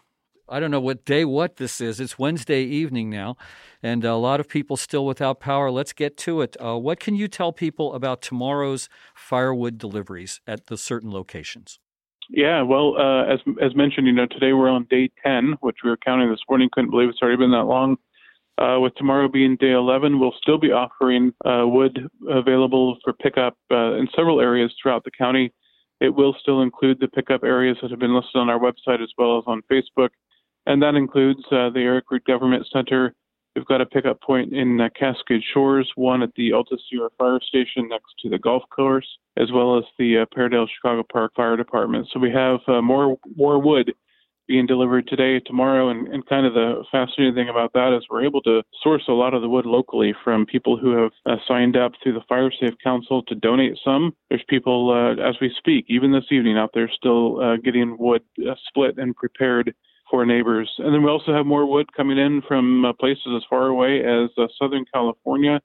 I 0.50 0.60
don't 0.60 0.70
know 0.70 0.80
what 0.80 1.04
day 1.04 1.24
what 1.24 1.56
this 1.56 1.80
is. 1.80 2.00
It's 2.00 2.18
Wednesday 2.18 2.62
evening 2.62 3.10
now, 3.10 3.36
and 3.82 4.04
a 4.04 4.16
lot 4.16 4.40
of 4.40 4.48
people 4.48 4.76
still 4.76 5.04
without 5.04 5.40
power. 5.40 5.70
Let's 5.70 5.92
get 5.92 6.16
to 6.18 6.40
it. 6.40 6.56
Uh, 6.62 6.78
what 6.78 7.00
can 7.00 7.14
you 7.14 7.28
tell 7.28 7.52
people 7.52 7.94
about 7.94 8.22
tomorrow's 8.22 8.88
firewood 9.14 9.78
deliveries 9.78 10.40
at 10.46 10.66
the 10.66 10.78
certain 10.78 11.12
locations? 11.12 11.78
Yeah, 12.30 12.62
well, 12.62 12.96
uh, 12.98 13.24
as 13.24 13.40
as 13.62 13.74
mentioned, 13.74 14.06
you 14.06 14.12
know, 14.12 14.26
today 14.26 14.52
we're 14.52 14.70
on 14.70 14.86
day 14.90 15.10
ten, 15.24 15.54
which 15.60 15.78
we 15.84 15.90
were 15.90 15.98
counting 15.98 16.30
this 16.30 16.40
morning. 16.48 16.68
Couldn't 16.72 16.90
believe 16.90 17.08
it's 17.08 17.18
already 17.22 17.38
been 17.38 17.52
that 17.52 17.64
long. 17.64 17.96
Uh, 18.58 18.80
with 18.80 18.92
tomorrow 18.96 19.28
being 19.28 19.56
day 19.60 19.70
11, 19.70 20.18
we'll 20.18 20.34
still 20.42 20.58
be 20.58 20.72
offering 20.72 21.32
uh, 21.44 21.62
wood 21.64 22.08
available 22.28 22.98
for 23.04 23.12
pickup 23.12 23.56
uh, 23.70 23.92
in 23.92 24.08
several 24.16 24.40
areas 24.40 24.74
throughout 24.82 25.04
the 25.04 25.12
county. 25.12 25.52
It 26.00 26.08
will 26.08 26.34
still 26.40 26.62
include 26.62 26.98
the 26.98 27.06
pickup 27.06 27.44
areas 27.44 27.76
that 27.80 27.92
have 27.92 28.00
been 28.00 28.16
listed 28.16 28.34
on 28.34 28.50
our 28.50 28.58
website 28.58 29.00
as 29.00 29.10
well 29.16 29.38
as 29.38 29.44
on 29.46 29.62
Facebook 29.70 30.08
and 30.68 30.82
that 30.82 30.94
includes 30.94 31.40
uh, 31.50 31.70
the 31.70 31.80
Eric 31.80 32.10
Rood 32.10 32.24
Government 32.24 32.66
Center. 32.70 33.14
We've 33.56 33.64
got 33.64 33.80
a 33.80 33.86
pickup 33.86 34.20
point 34.20 34.52
in 34.52 34.80
uh, 34.80 34.90
Cascade 34.96 35.42
Shores, 35.52 35.90
one 35.96 36.22
at 36.22 36.30
the 36.36 36.52
Alta 36.52 36.76
Sierra 36.88 37.08
Fire 37.18 37.40
Station 37.40 37.88
next 37.88 38.12
to 38.20 38.28
the 38.28 38.38
golf 38.38 38.62
course, 38.70 39.08
as 39.38 39.50
well 39.50 39.78
as 39.78 39.84
the 39.98 40.18
uh, 40.18 40.26
Peardale 40.26 40.68
Chicago 40.68 41.02
Park 41.10 41.32
Fire 41.34 41.56
Department. 41.56 42.06
So 42.12 42.20
we 42.20 42.30
have 42.30 42.60
uh, 42.68 42.82
more 42.82 43.16
more 43.34 43.58
wood 43.58 43.94
being 44.46 44.66
delivered 44.66 45.06
today, 45.08 45.40
tomorrow, 45.40 45.90
and, 45.90 46.06
and 46.08 46.26
kind 46.26 46.46
of 46.46 46.54
the 46.54 46.82
fascinating 46.92 47.34
thing 47.34 47.48
about 47.48 47.72
that 47.72 47.94
is 47.96 48.04
we're 48.10 48.24
able 48.24 48.40
to 48.42 48.62
source 48.82 49.02
a 49.08 49.12
lot 49.12 49.34
of 49.34 49.42
the 49.42 49.48
wood 49.48 49.66
locally 49.66 50.14
from 50.24 50.46
people 50.46 50.76
who 50.76 50.90
have 50.92 51.12
uh, 51.26 51.36
signed 51.46 51.76
up 51.76 51.92
through 52.02 52.14
the 52.14 52.24
Fire 52.28 52.50
Safe 52.60 52.74
Council 52.82 53.22
to 53.24 53.34
donate 53.34 53.78
some. 53.84 54.14
There's 54.30 54.44
people, 54.48 54.90
uh, 54.90 55.22
as 55.22 55.36
we 55.40 55.52
speak, 55.56 55.84
even 55.88 56.12
this 56.12 56.30
evening 56.30 56.56
out 56.56 56.70
there, 56.72 56.90
still 56.94 57.40
uh, 57.42 57.56
getting 57.56 57.96
wood 57.98 58.22
uh, 58.40 58.54
split 58.68 58.96
and 58.98 59.14
prepared 59.14 59.74
for 60.10 60.24
neighbors. 60.24 60.70
And 60.78 60.94
then 60.94 61.02
we 61.02 61.10
also 61.10 61.32
have 61.32 61.46
more 61.46 61.66
wood 61.66 61.92
coming 61.94 62.18
in 62.18 62.42
from 62.46 62.84
uh, 62.84 62.92
places 62.94 63.28
as 63.36 63.42
far 63.48 63.66
away 63.66 64.00
as 64.00 64.30
uh, 64.38 64.46
Southern 64.60 64.84
California 64.92 65.60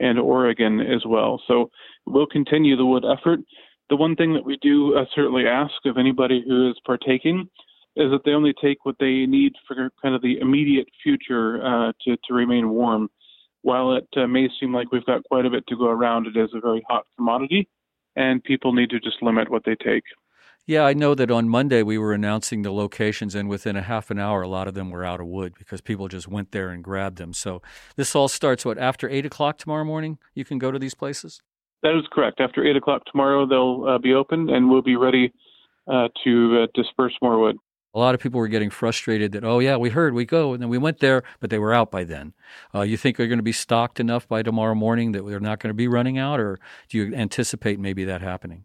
and 0.00 0.18
Oregon 0.18 0.80
as 0.80 1.04
well. 1.06 1.40
So 1.46 1.70
we'll 2.06 2.26
continue 2.26 2.76
the 2.76 2.84
wood 2.84 3.04
effort. 3.04 3.40
The 3.88 3.96
one 3.96 4.16
thing 4.16 4.34
that 4.34 4.44
we 4.44 4.58
do 4.60 4.96
uh, 4.96 5.04
certainly 5.14 5.46
ask 5.46 5.74
of 5.84 5.96
anybody 5.96 6.44
who 6.46 6.70
is 6.70 6.76
partaking 6.84 7.48
is 7.96 8.10
that 8.10 8.20
they 8.24 8.32
only 8.32 8.52
take 8.60 8.84
what 8.84 8.96
they 9.00 9.24
need 9.26 9.52
for 9.66 9.90
kind 10.02 10.14
of 10.14 10.22
the 10.22 10.38
immediate 10.40 10.88
future 11.02 11.64
uh, 11.64 11.92
to, 12.04 12.16
to 12.28 12.34
remain 12.34 12.68
warm. 12.68 13.08
While 13.62 13.96
it 13.96 14.08
uh, 14.16 14.26
may 14.26 14.48
seem 14.60 14.72
like 14.74 14.92
we've 14.92 15.06
got 15.06 15.24
quite 15.24 15.46
a 15.46 15.50
bit 15.50 15.66
to 15.68 15.76
go 15.76 15.86
around, 15.86 16.26
it 16.26 16.36
is 16.36 16.50
a 16.54 16.60
very 16.60 16.84
hot 16.88 17.04
commodity, 17.16 17.68
and 18.14 18.44
people 18.44 18.72
need 18.72 18.90
to 18.90 19.00
just 19.00 19.22
limit 19.22 19.50
what 19.50 19.64
they 19.64 19.74
take. 19.76 20.04
Yeah, 20.68 20.82
I 20.82 20.94
know 20.94 21.14
that 21.14 21.30
on 21.30 21.48
Monday 21.48 21.84
we 21.84 21.96
were 21.96 22.12
announcing 22.12 22.62
the 22.62 22.72
locations, 22.72 23.36
and 23.36 23.48
within 23.48 23.76
a 23.76 23.82
half 23.82 24.10
an 24.10 24.18
hour, 24.18 24.42
a 24.42 24.48
lot 24.48 24.66
of 24.66 24.74
them 24.74 24.90
were 24.90 25.04
out 25.04 25.20
of 25.20 25.28
wood 25.28 25.54
because 25.56 25.80
people 25.80 26.08
just 26.08 26.26
went 26.26 26.50
there 26.50 26.70
and 26.70 26.82
grabbed 26.82 27.18
them. 27.18 27.32
So 27.32 27.62
this 27.94 28.16
all 28.16 28.26
starts 28.26 28.64
what 28.64 28.76
after 28.76 29.08
eight 29.08 29.24
o'clock 29.24 29.58
tomorrow 29.58 29.84
morning. 29.84 30.18
You 30.34 30.44
can 30.44 30.58
go 30.58 30.72
to 30.72 30.78
these 30.80 30.94
places. 30.94 31.40
That 31.84 31.96
is 31.96 32.04
correct. 32.10 32.40
After 32.40 32.66
eight 32.66 32.76
o'clock 32.76 33.04
tomorrow, 33.04 33.46
they'll 33.46 33.84
uh, 33.88 33.98
be 33.98 34.12
open, 34.12 34.50
and 34.50 34.68
we'll 34.68 34.82
be 34.82 34.96
ready 34.96 35.32
uh, 35.86 36.08
to 36.24 36.64
uh, 36.64 36.66
disperse 36.74 37.14
more 37.22 37.38
wood. 37.38 37.58
A 37.94 38.00
lot 38.00 38.16
of 38.16 38.20
people 38.20 38.40
were 38.40 38.48
getting 38.48 38.70
frustrated 38.70 39.30
that, 39.32 39.44
oh, 39.44 39.60
yeah, 39.60 39.76
we 39.76 39.90
heard, 39.90 40.14
we 40.14 40.24
go. 40.24 40.52
And 40.52 40.60
then 40.60 40.68
we 40.68 40.78
went 40.78 40.98
there, 40.98 41.22
but 41.38 41.48
they 41.50 41.60
were 41.60 41.72
out 41.72 41.92
by 41.92 42.02
then. 42.02 42.34
Uh, 42.74 42.80
you 42.80 42.96
think 42.96 43.16
they're 43.16 43.28
going 43.28 43.38
to 43.38 43.44
be 43.44 43.52
stocked 43.52 44.00
enough 44.00 44.26
by 44.26 44.42
tomorrow 44.42 44.74
morning 44.74 45.12
that 45.12 45.24
they're 45.24 45.38
not 45.38 45.60
going 45.60 45.70
to 45.70 45.74
be 45.74 45.86
running 45.86 46.18
out, 46.18 46.40
or 46.40 46.58
do 46.88 46.98
you 46.98 47.14
anticipate 47.14 47.78
maybe 47.78 48.04
that 48.04 48.20
happening? 48.20 48.64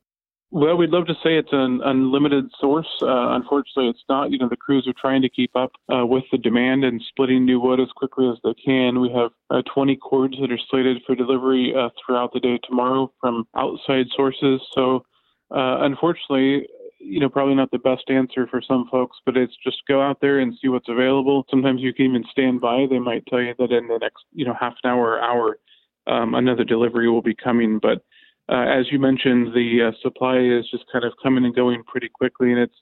Well, 0.53 0.75
we'd 0.75 0.89
love 0.89 1.07
to 1.07 1.13
say 1.23 1.37
it's 1.37 1.53
an 1.53 1.79
unlimited 1.81 2.51
source. 2.59 2.89
Uh, 3.01 3.31
unfortunately, 3.35 3.87
it's 3.87 4.03
not. 4.09 4.31
You 4.31 4.37
know, 4.37 4.49
the 4.49 4.57
crews 4.57 4.85
are 4.85 4.93
trying 4.99 5.21
to 5.21 5.29
keep 5.29 5.55
up 5.55 5.71
uh, 5.87 6.05
with 6.05 6.25
the 6.29 6.37
demand 6.37 6.83
and 6.83 7.01
splitting 7.07 7.45
new 7.45 7.61
wood 7.61 7.79
as 7.79 7.87
quickly 7.95 8.27
as 8.29 8.37
they 8.43 8.53
can. 8.53 8.99
We 8.99 9.09
have 9.13 9.31
uh, 9.49 9.61
20 9.73 9.95
cords 9.95 10.35
that 10.41 10.51
are 10.51 10.59
slated 10.69 11.03
for 11.07 11.15
delivery 11.15 11.73
uh, 11.73 11.87
throughout 12.05 12.33
the 12.33 12.41
day 12.41 12.59
tomorrow 12.67 13.13
from 13.21 13.47
outside 13.55 14.07
sources. 14.13 14.59
So, 14.75 15.05
uh, 15.51 15.87
unfortunately, 15.87 16.67
you 16.99 17.21
know, 17.21 17.29
probably 17.29 17.55
not 17.55 17.71
the 17.71 17.79
best 17.79 18.09
answer 18.09 18.45
for 18.47 18.61
some 18.61 18.89
folks, 18.91 19.17
but 19.25 19.37
it's 19.37 19.55
just 19.63 19.77
go 19.87 20.01
out 20.01 20.19
there 20.19 20.39
and 20.39 20.53
see 20.61 20.67
what's 20.67 20.89
available. 20.89 21.45
Sometimes 21.49 21.79
you 21.79 21.93
can 21.93 22.07
even 22.07 22.25
stand 22.29 22.59
by. 22.59 22.87
They 22.89 22.99
might 22.99 23.25
tell 23.27 23.41
you 23.41 23.55
that 23.57 23.71
in 23.71 23.87
the 23.87 23.99
next, 23.99 24.25
you 24.33 24.43
know, 24.43 24.55
half 24.59 24.73
an 24.83 24.89
hour 24.89 25.13
or 25.13 25.21
hour, 25.21 25.59
um, 26.07 26.35
another 26.35 26.65
delivery 26.65 27.09
will 27.09 27.21
be 27.21 27.35
coming, 27.35 27.79
but 27.79 28.03
uh, 28.51 28.65
as 28.67 28.91
you 28.91 28.99
mentioned, 28.99 29.53
the 29.53 29.89
uh, 29.89 29.91
supply 30.01 30.37
is 30.37 30.69
just 30.69 30.83
kind 30.91 31.05
of 31.05 31.13
coming 31.23 31.45
and 31.45 31.55
going 31.55 31.83
pretty 31.83 32.09
quickly, 32.09 32.51
and 32.51 32.59
it's 32.59 32.75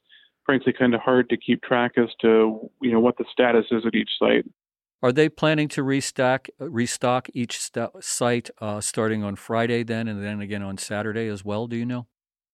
frankly 0.46 0.74
kind 0.74 0.96
of 0.96 1.02
hard 1.02 1.30
to 1.30 1.38
keep 1.38 1.62
track 1.62 1.92
as 1.98 2.10
to 2.22 2.70
you 2.82 2.92
know 2.92 3.00
what 3.00 3.18
the 3.18 3.26
status 3.32 3.66
is 3.72 3.84
at 3.86 3.94
each 3.94 4.10
site. 4.18 4.46
Are 5.02 5.12
they 5.12 5.30
planning 5.30 5.68
to 5.70 5.84
restock 5.84 6.48
restock 6.58 7.30
each 7.34 7.60
st- 7.60 7.92
site 8.04 8.50
uh, 8.60 8.82
starting 8.82 9.24
on 9.24 9.36
Friday 9.36 9.84
then, 9.84 10.08
and 10.08 10.24
then 10.24 10.42
again 10.42 10.64
on 10.64 10.78
Saturday 10.78 11.28
as 11.28 11.46
well? 11.46 11.68
Do 11.68 11.76
you 11.76 11.86
know? 11.86 12.08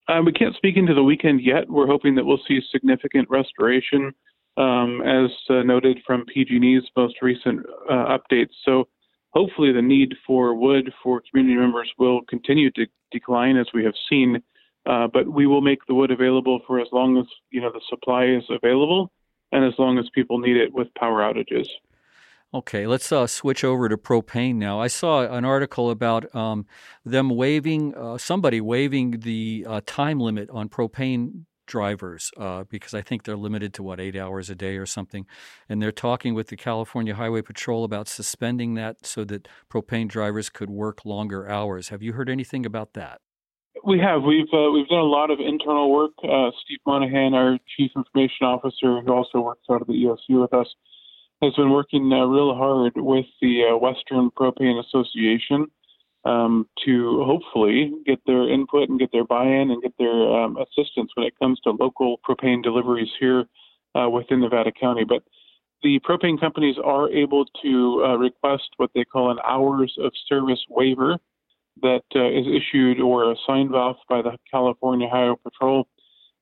Uh, 0.07 0.21
we 0.23 0.33
can't 0.33 0.55
speak 0.55 0.77
into 0.77 0.93
the 0.93 1.03
weekend 1.03 1.41
yet. 1.41 1.69
We're 1.69 1.87
hoping 1.87 2.15
that 2.15 2.25
we'll 2.25 2.41
see 2.47 2.59
significant 2.71 3.27
restoration, 3.29 4.11
um, 4.57 5.01
as 5.01 5.31
uh, 5.49 5.63
noted 5.63 5.99
from 6.05 6.25
PG&E's 6.25 6.83
most 6.95 7.15
recent 7.21 7.65
uh, 7.89 8.17
updates. 8.17 8.51
So 8.63 8.87
hopefully 9.35 9.71
the 9.71 9.81
need 9.81 10.15
for 10.25 10.55
wood 10.55 10.91
for 11.03 11.21
community 11.29 11.59
members 11.59 11.91
will 11.99 12.21
continue 12.29 12.71
to 12.71 12.85
decline 13.11 13.57
as 13.57 13.67
we 13.73 13.83
have 13.83 13.93
seen. 14.09 14.41
Uh, 14.85 15.07
but 15.11 15.27
we 15.27 15.47
will 15.47 15.61
make 15.61 15.79
the 15.87 15.95
wood 15.95 16.11
available 16.11 16.59
for 16.67 16.79
as 16.79 16.87
long 16.91 17.17
as 17.17 17.25
you 17.49 17.59
know 17.59 17.71
the 17.71 17.81
supply 17.89 18.25
is 18.25 18.43
available, 18.49 19.11
and 19.51 19.65
as 19.65 19.73
long 19.79 19.97
as 19.97 20.05
people 20.13 20.37
need 20.37 20.55
it 20.55 20.71
with 20.73 20.87
power 20.93 21.21
outages. 21.21 21.67
Okay, 22.53 22.85
let's 22.85 23.11
uh, 23.11 23.25
switch 23.25 23.63
over 23.63 23.89
to 23.89 23.97
propane 23.97 24.55
now. 24.55 24.79
I 24.79 24.87
saw 24.87 25.21
an 25.23 25.43
article 25.43 25.89
about 25.89 26.33
um, 26.35 26.67
them 27.03 27.31
waiving, 27.31 27.95
uh, 27.95 28.19
somebody 28.19 28.61
waiving 28.61 29.19
the 29.21 29.65
uh, 29.67 29.81
time 29.85 30.19
limit 30.19 30.49
on 30.51 30.69
propane 30.69 31.45
drivers 31.65 32.31
uh, 32.37 32.63
because 32.69 32.93
I 32.93 33.01
think 33.01 33.23
they're 33.23 33.37
limited 33.37 33.73
to 33.75 33.83
what 33.83 33.99
eight 33.99 34.15
hours 34.15 34.49
a 34.49 34.55
day 34.55 34.77
or 34.77 34.85
something, 34.85 35.25
and 35.67 35.81
they're 35.81 35.91
talking 35.91 36.33
with 36.33 36.47
the 36.47 36.57
California 36.57 37.15
Highway 37.15 37.41
Patrol 37.41 37.83
about 37.83 38.07
suspending 38.07 38.73
that 38.75 39.05
so 39.05 39.23
that 39.25 39.47
propane 39.69 40.07
drivers 40.07 40.49
could 40.49 40.69
work 40.69 41.05
longer 41.05 41.49
hours. 41.49 41.89
Have 41.89 42.01
you 42.01 42.13
heard 42.13 42.29
anything 42.29 42.65
about 42.65 42.93
that? 42.93 43.21
We 43.85 43.99
have. 43.99 44.23
We've 44.23 44.51
uh, 44.51 44.71
we've 44.71 44.87
done 44.87 44.99
a 44.99 45.03
lot 45.03 45.29
of 45.29 45.39
internal 45.39 45.91
work. 45.91 46.13
Uh, 46.23 46.49
Steve 46.63 46.79
Monaghan, 46.87 47.33
our 47.33 47.59
chief 47.77 47.91
information 47.95 48.47
officer, 48.47 49.01
who 49.01 49.13
also 49.13 49.41
works 49.41 49.65
out 49.69 49.81
of 49.81 49.87
the 49.87 49.93
EOC 49.93 50.41
with 50.41 50.53
us, 50.53 50.67
has 51.41 51.53
been 51.53 51.71
working 51.71 52.11
uh, 52.11 52.25
real 52.25 52.55
hard 52.55 52.93
with 52.95 53.25
the 53.41 53.63
uh, 53.71 53.77
Western 53.77 54.31
Propane 54.31 54.81
Association 54.83 55.67
um, 56.25 56.67
to 56.83 57.23
hopefully 57.23 57.93
get 58.05 58.19
their 58.25 58.49
input 58.51 58.89
and 58.89 58.99
get 58.99 59.11
their 59.11 59.25
buy-in 59.25 59.71
and 59.71 59.81
get 59.81 59.93
their 59.97 60.33
um, 60.33 60.57
assistance 60.57 61.11
when 61.15 61.25
it 61.25 61.37
comes 61.39 61.59
to 61.61 61.71
local 61.71 62.17
propane 62.27 62.63
deliveries 62.63 63.11
here 63.19 63.45
uh, 63.93 64.09
within 64.09 64.41
Nevada 64.41 64.71
County. 64.71 65.03
But 65.03 65.23
the 65.83 65.99
propane 65.99 66.39
companies 66.39 66.77
are 66.83 67.09
able 67.11 67.45
to 67.61 68.03
uh, 68.03 68.17
request 68.17 68.69
what 68.77 68.89
they 68.95 69.05
call 69.05 69.29
an 69.29 69.37
hours 69.47 69.95
of 69.99 70.11
service 70.27 70.63
waiver 70.69 71.17
that 71.81 72.03
uh, 72.15 72.29
is 72.29 72.45
issued 72.47 72.99
or 72.99 73.35
signed 73.45 73.75
off 73.75 73.97
by 74.09 74.21
the 74.21 74.35
California 74.49 75.07
Highway 75.07 75.35
Patrol. 75.43 75.87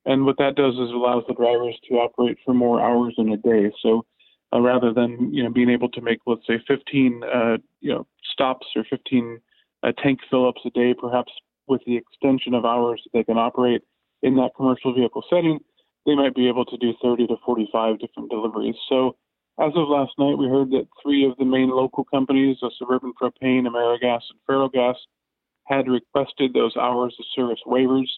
And 0.06 0.24
what 0.24 0.38
that 0.38 0.54
does 0.54 0.74
is 0.74 0.90
allows 0.90 1.24
the 1.28 1.34
drivers 1.34 1.78
to 1.88 1.96
operate 1.96 2.38
for 2.44 2.54
more 2.54 2.80
hours 2.80 3.14
in 3.18 3.32
a 3.32 3.36
day. 3.36 3.72
So 3.82 4.06
uh, 4.54 4.60
rather 4.60 4.92
than 4.92 5.32
you 5.32 5.42
know 5.42 5.50
being 5.50 5.70
able 5.70 5.90
to 5.90 6.00
make 6.00 6.20
let's 6.26 6.46
say 6.46 6.62
15 6.66 7.22
uh, 7.24 7.56
you 7.80 7.92
know 7.92 8.06
stops 8.32 8.66
or 8.76 8.84
15 8.88 9.40
uh, 9.84 9.92
tank 10.02 10.20
fill-ups 10.30 10.62
a 10.64 10.70
day, 10.70 10.94
perhaps 10.94 11.32
with 11.68 11.82
the 11.86 11.96
extension 11.96 12.54
of 12.54 12.64
hours 12.64 13.02
that 13.04 13.18
they 13.18 13.24
can 13.24 13.38
operate 13.38 13.82
in 14.22 14.36
that 14.36 14.50
commercial 14.56 14.94
vehicle 14.94 15.22
setting, 15.28 15.58
they 16.06 16.14
might 16.14 16.34
be 16.34 16.48
able 16.48 16.64
to 16.64 16.76
do 16.76 16.92
30 17.02 17.26
to 17.28 17.36
45 17.44 17.98
different 17.98 18.30
deliveries. 18.30 18.76
So 18.88 19.16
as 19.60 19.72
of 19.76 19.88
last 19.88 20.12
night, 20.18 20.36
we 20.36 20.48
heard 20.48 20.70
that 20.70 20.88
three 21.02 21.24
of 21.24 21.36
the 21.38 21.44
main 21.44 21.70
local 21.70 22.04
companies, 22.04 22.58
Suburban 22.78 23.12
Propane, 23.20 23.66
AmeriGas, 23.66 24.22
and 24.30 24.40
Ferrellgas, 24.48 24.96
had 25.66 25.88
requested 25.88 26.52
those 26.52 26.76
hours 26.76 27.14
of 27.18 27.24
service 27.34 27.60
waivers. 27.66 28.08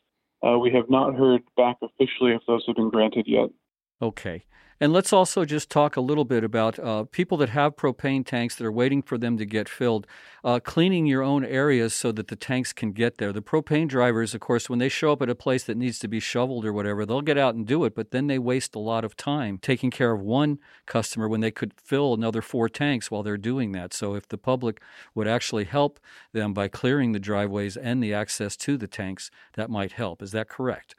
Uh, 0.46 0.58
we 0.58 0.72
have 0.72 0.90
not 0.90 1.14
heard 1.14 1.42
back 1.56 1.76
officially 1.82 2.32
if 2.32 2.42
those 2.46 2.64
have 2.66 2.76
been 2.76 2.90
granted 2.90 3.26
yet. 3.28 3.50
Okay. 4.00 4.44
And 4.78 4.92
let's 4.92 5.10
also 5.10 5.46
just 5.46 5.70
talk 5.70 5.96
a 5.96 6.02
little 6.02 6.26
bit 6.26 6.44
about 6.44 6.78
uh, 6.78 7.04
people 7.04 7.38
that 7.38 7.48
have 7.48 7.76
propane 7.76 8.26
tanks 8.26 8.56
that 8.56 8.66
are 8.66 8.72
waiting 8.72 9.00
for 9.00 9.16
them 9.16 9.38
to 9.38 9.46
get 9.46 9.70
filled, 9.70 10.06
uh, 10.44 10.60
cleaning 10.60 11.06
your 11.06 11.22
own 11.22 11.46
areas 11.46 11.94
so 11.94 12.12
that 12.12 12.28
the 12.28 12.36
tanks 12.36 12.74
can 12.74 12.92
get 12.92 13.16
there. 13.16 13.32
The 13.32 13.40
propane 13.40 13.88
drivers, 13.88 14.34
of 14.34 14.42
course, 14.42 14.68
when 14.68 14.78
they 14.78 14.90
show 14.90 15.12
up 15.12 15.22
at 15.22 15.30
a 15.30 15.34
place 15.34 15.64
that 15.64 15.78
needs 15.78 15.98
to 16.00 16.08
be 16.08 16.20
shoveled 16.20 16.66
or 16.66 16.74
whatever, 16.74 17.06
they'll 17.06 17.22
get 17.22 17.38
out 17.38 17.54
and 17.54 17.66
do 17.66 17.84
it, 17.86 17.94
but 17.94 18.10
then 18.10 18.26
they 18.26 18.38
waste 18.38 18.74
a 18.74 18.78
lot 18.78 19.02
of 19.02 19.16
time 19.16 19.56
taking 19.56 19.90
care 19.90 20.12
of 20.12 20.20
one 20.20 20.58
customer 20.84 21.26
when 21.26 21.40
they 21.40 21.50
could 21.50 21.72
fill 21.82 22.12
another 22.12 22.42
four 22.42 22.68
tanks 22.68 23.10
while 23.10 23.22
they're 23.22 23.38
doing 23.38 23.72
that. 23.72 23.94
So 23.94 24.14
if 24.14 24.28
the 24.28 24.36
public 24.36 24.82
would 25.14 25.26
actually 25.26 25.64
help 25.64 25.98
them 26.34 26.52
by 26.52 26.68
clearing 26.68 27.12
the 27.12 27.18
driveways 27.18 27.78
and 27.78 28.02
the 28.02 28.12
access 28.12 28.58
to 28.58 28.76
the 28.76 28.88
tanks, 28.88 29.30
that 29.54 29.70
might 29.70 29.92
help. 29.92 30.20
Is 30.20 30.32
that 30.32 30.50
correct? 30.50 30.94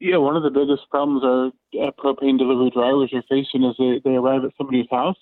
Yeah, 0.00 0.16
one 0.16 0.34
of 0.34 0.42
the 0.42 0.50
biggest 0.50 0.88
problems 0.90 1.22
our 1.22 1.46
uh, 1.78 1.90
propane 2.02 2.38
delivery 2.38 2.70
drivers 2.70 3.12
are 3.12 3.22
facing 3.28 3.64
is 3.64 3.76
they, 3.78 4.00
they 4.02 4.16
arrive 4.16 4.44
at 4.44 4.52
somebody's 4.56 4.88
house, 4.90 5.18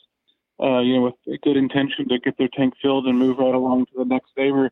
uh, 0.63 0.79
you 0.79 0.95
know, 0.95 1.03
with 1.03 1.35
a 1.35 1.39
good 1.39 1.57
intention 1.57 2.09
to 2.09 2.19
get 2.21 2.39
their 2.39 2.49
tank 2.57 2.75
filled 2.81 3.07
and 3.07 3.19
move 3.19 3.39
right 3.39 3.55
along 3.55 3.87
to 3.87 3.93
the 3.97 4.05
next 4.05 4.31
neighbor, 4.37 4.71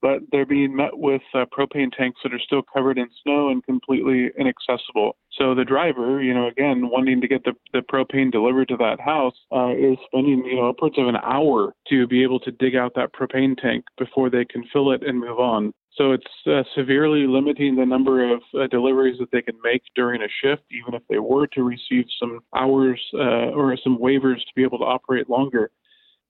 but 0.00 0.20
they're 0.30 0.46
being 0.46 0.76
met 0.76 0.96
with 0.96 1.22
uh, 1.34 1.44
propane 1.46 1.90
tanks 1.90 2.20
that 2.22 2.32
are 2.32 2.38
still 2.38 2.62
covered 2.62 2.98
in 2.98 3.08
snow 3.24 3.48
and 3.48 3.64
completely 3.64 4.30
inaccessible. 4.38 5.16
So 5.32 5.56
the 5.56 5.64
driver, 5.64 6.22
you 6.22 6.34
know, 6.34 6.46
again, 6.46 6.88
wanting 6.88 7.20
to 7.20 7.26
get 7.26 7.42
the, 7.42 7.54
the 7.72 7.80
propane 7.80 8.30
delivered 8.30 8.68
to 8.68 8.76
that 8.76 9.00
house, 9.00 9.34
uh, 9.52 9.74
is 9.76 9.98
spending, 10.06 10.44
you 10.44 10.54
know, 10.54 10.68
upwards 10.68 10.98
of 10.98 11.08
an 11.08 11.16
hour 11.16 11.74
to 11.88 12.06
be 12.06 12.22
able 12.22 12.38
to 12.40 12.52
dig 12.52 12.76
out 12.76 12.92
that 12.94 13.12
propane 13.12 13.56
tank 13.60 13.84
before 13.98 14.30
they 14.30 14.44
can 14.44 14.64
fill 14.72 14.92
it 14.92 15.02
and 15.04 15.18
move 15.18 15.40
on. 15.40 15.72
So 15.98 16.12
it's 16.12 16.24
uh, 16.46 16.62
severely 16.76 17.26
limiting 17.26 17.74
the 17.74 17.84
number 17.84 18.32
of 18.32 18.40
uh, 18.54 18.68
deliveries 18.68 19.18
that 19.18 19.32
they 19.32 19.42
can 19.42 19.56
make 19.64 19.82
during 19.96 20.22
a 20.22 20.28
shift, 20.40 20.62
even 20.70 20.94
if 20.94 21.02
they 21.10 21.18
were 21.18 21.48
to 21.48 21.64
receive 21.64 22.04
some 22.20 22.38
hours 22.54 23.00
uh, 23.14 23.50
or 23.50 23.76
some 23.82 23.98
waivers 23.98 24.36
to 24.36 24.54
be 24.54 24.62
able 24.62 24.78
to 24.78 24.84
operate 24.84 25.28
longer. 25.28 25.72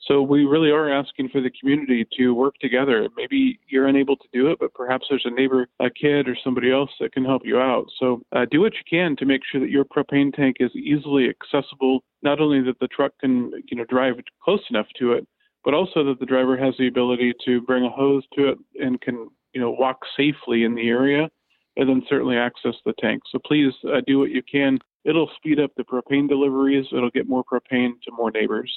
So 0.06 0.22
we 0.22 0.46
really 0.46 0.70
are 0.70 0.90
asking 0.90 1.28
for 1.28 1.42
the 1.42 1.50
community 1.60 2.06
to 2.16 2.32
work 2.32 2.54
together. 2.62 3.08
Maybe 3.14 3.60
you're 3.68 3.88
unable 3.88 4.16
to 4.16 4.28
do 4.32 4.46
it, 4.46 4.58
but 4.58 4.72
perhaps 4.72 5.06
there's 5.10 5.26
a 5.26 5.30
neighbor, 5.30 5.66
a 5.80 5.90
kid, 5.90 6.28
or 6.28 6.36
somebody 6.42 6.72
else 6.72 6.90
that 6.98 7.12
can 7.12 7.24
help 7.24 7.42
you 7.44 7.58
out. 7.58 7.88
So 7.98 8.22
uh, 8.34 8.46
do 8.50 8.62
what 8.62 8.72
you 8.72 8.84
can 8.88 9.16
to 9.16 9.26
make 9.26 9.42
sure 9.50 9.60
that 9.60 9.70
your 9.70 9.84
propane 9.84 10.34
tank 10.34 10.56
is 10.60 10.74
easily 10.74 11.28
accessible. 11.28 12.04
Not 12.22 12.40
only 12.40 12.62
that 12.62 12.78
the 12.80 12.88
truck 12.88 13.12
can, 13.20 13.50
you 13.70 13.76
know, 13.76 13.84
drive 13.84 14.14
close 14.42 14.62
enough 14.70 14.86
to 14.98 15.12
it, 15.12 15.26
but 15.62 15.74
also 15.74 16.04
that 16.04 16.20
the 16.20 16.26
driver 16.26 16.56
has 16.56 16.74
the 16.78 16.88
ability 16.88 17.34
to 17.44 17.60
bring 17.62 17.84
a 17.84 17.90
hose 17.90 18.22
to 18.34 18.48
it 18.48 18.58
and 18.80 19.00
can 19.02 19.28
you 19.52 19.60
know 19.60 19.70
walk 19.70 19.98
safely 20.16 20.64
in 20.64 20.74
the 20.74 20.88
area, 20.88 21.28
and 21.76 21.88
then 21.88 22.02
certainly 22.08 22.36
access 22.36 22.74
the 22.84 22.94
tank. 22.98 23.22
So 23.30 23.38
please 23.44 23.72
uh, 23.86 24.00
do 24.06 24.18
what 24.18 24.30
you 24.30 24.42
can. 24.42 24.78
It'll 25.04 25.30
speed 25.36 25.60
up 25.60 25.70
the 25.76 25.84
propane 25.84 26.28
deliveries. 26.28 26.86
It'll 26.92 27.10
get 27.10 27.28
more 27.28 27.44
propane 27.44 27.92
to 28.04 28.12
more 28.12 28.30
neighbors. 28.30 28.72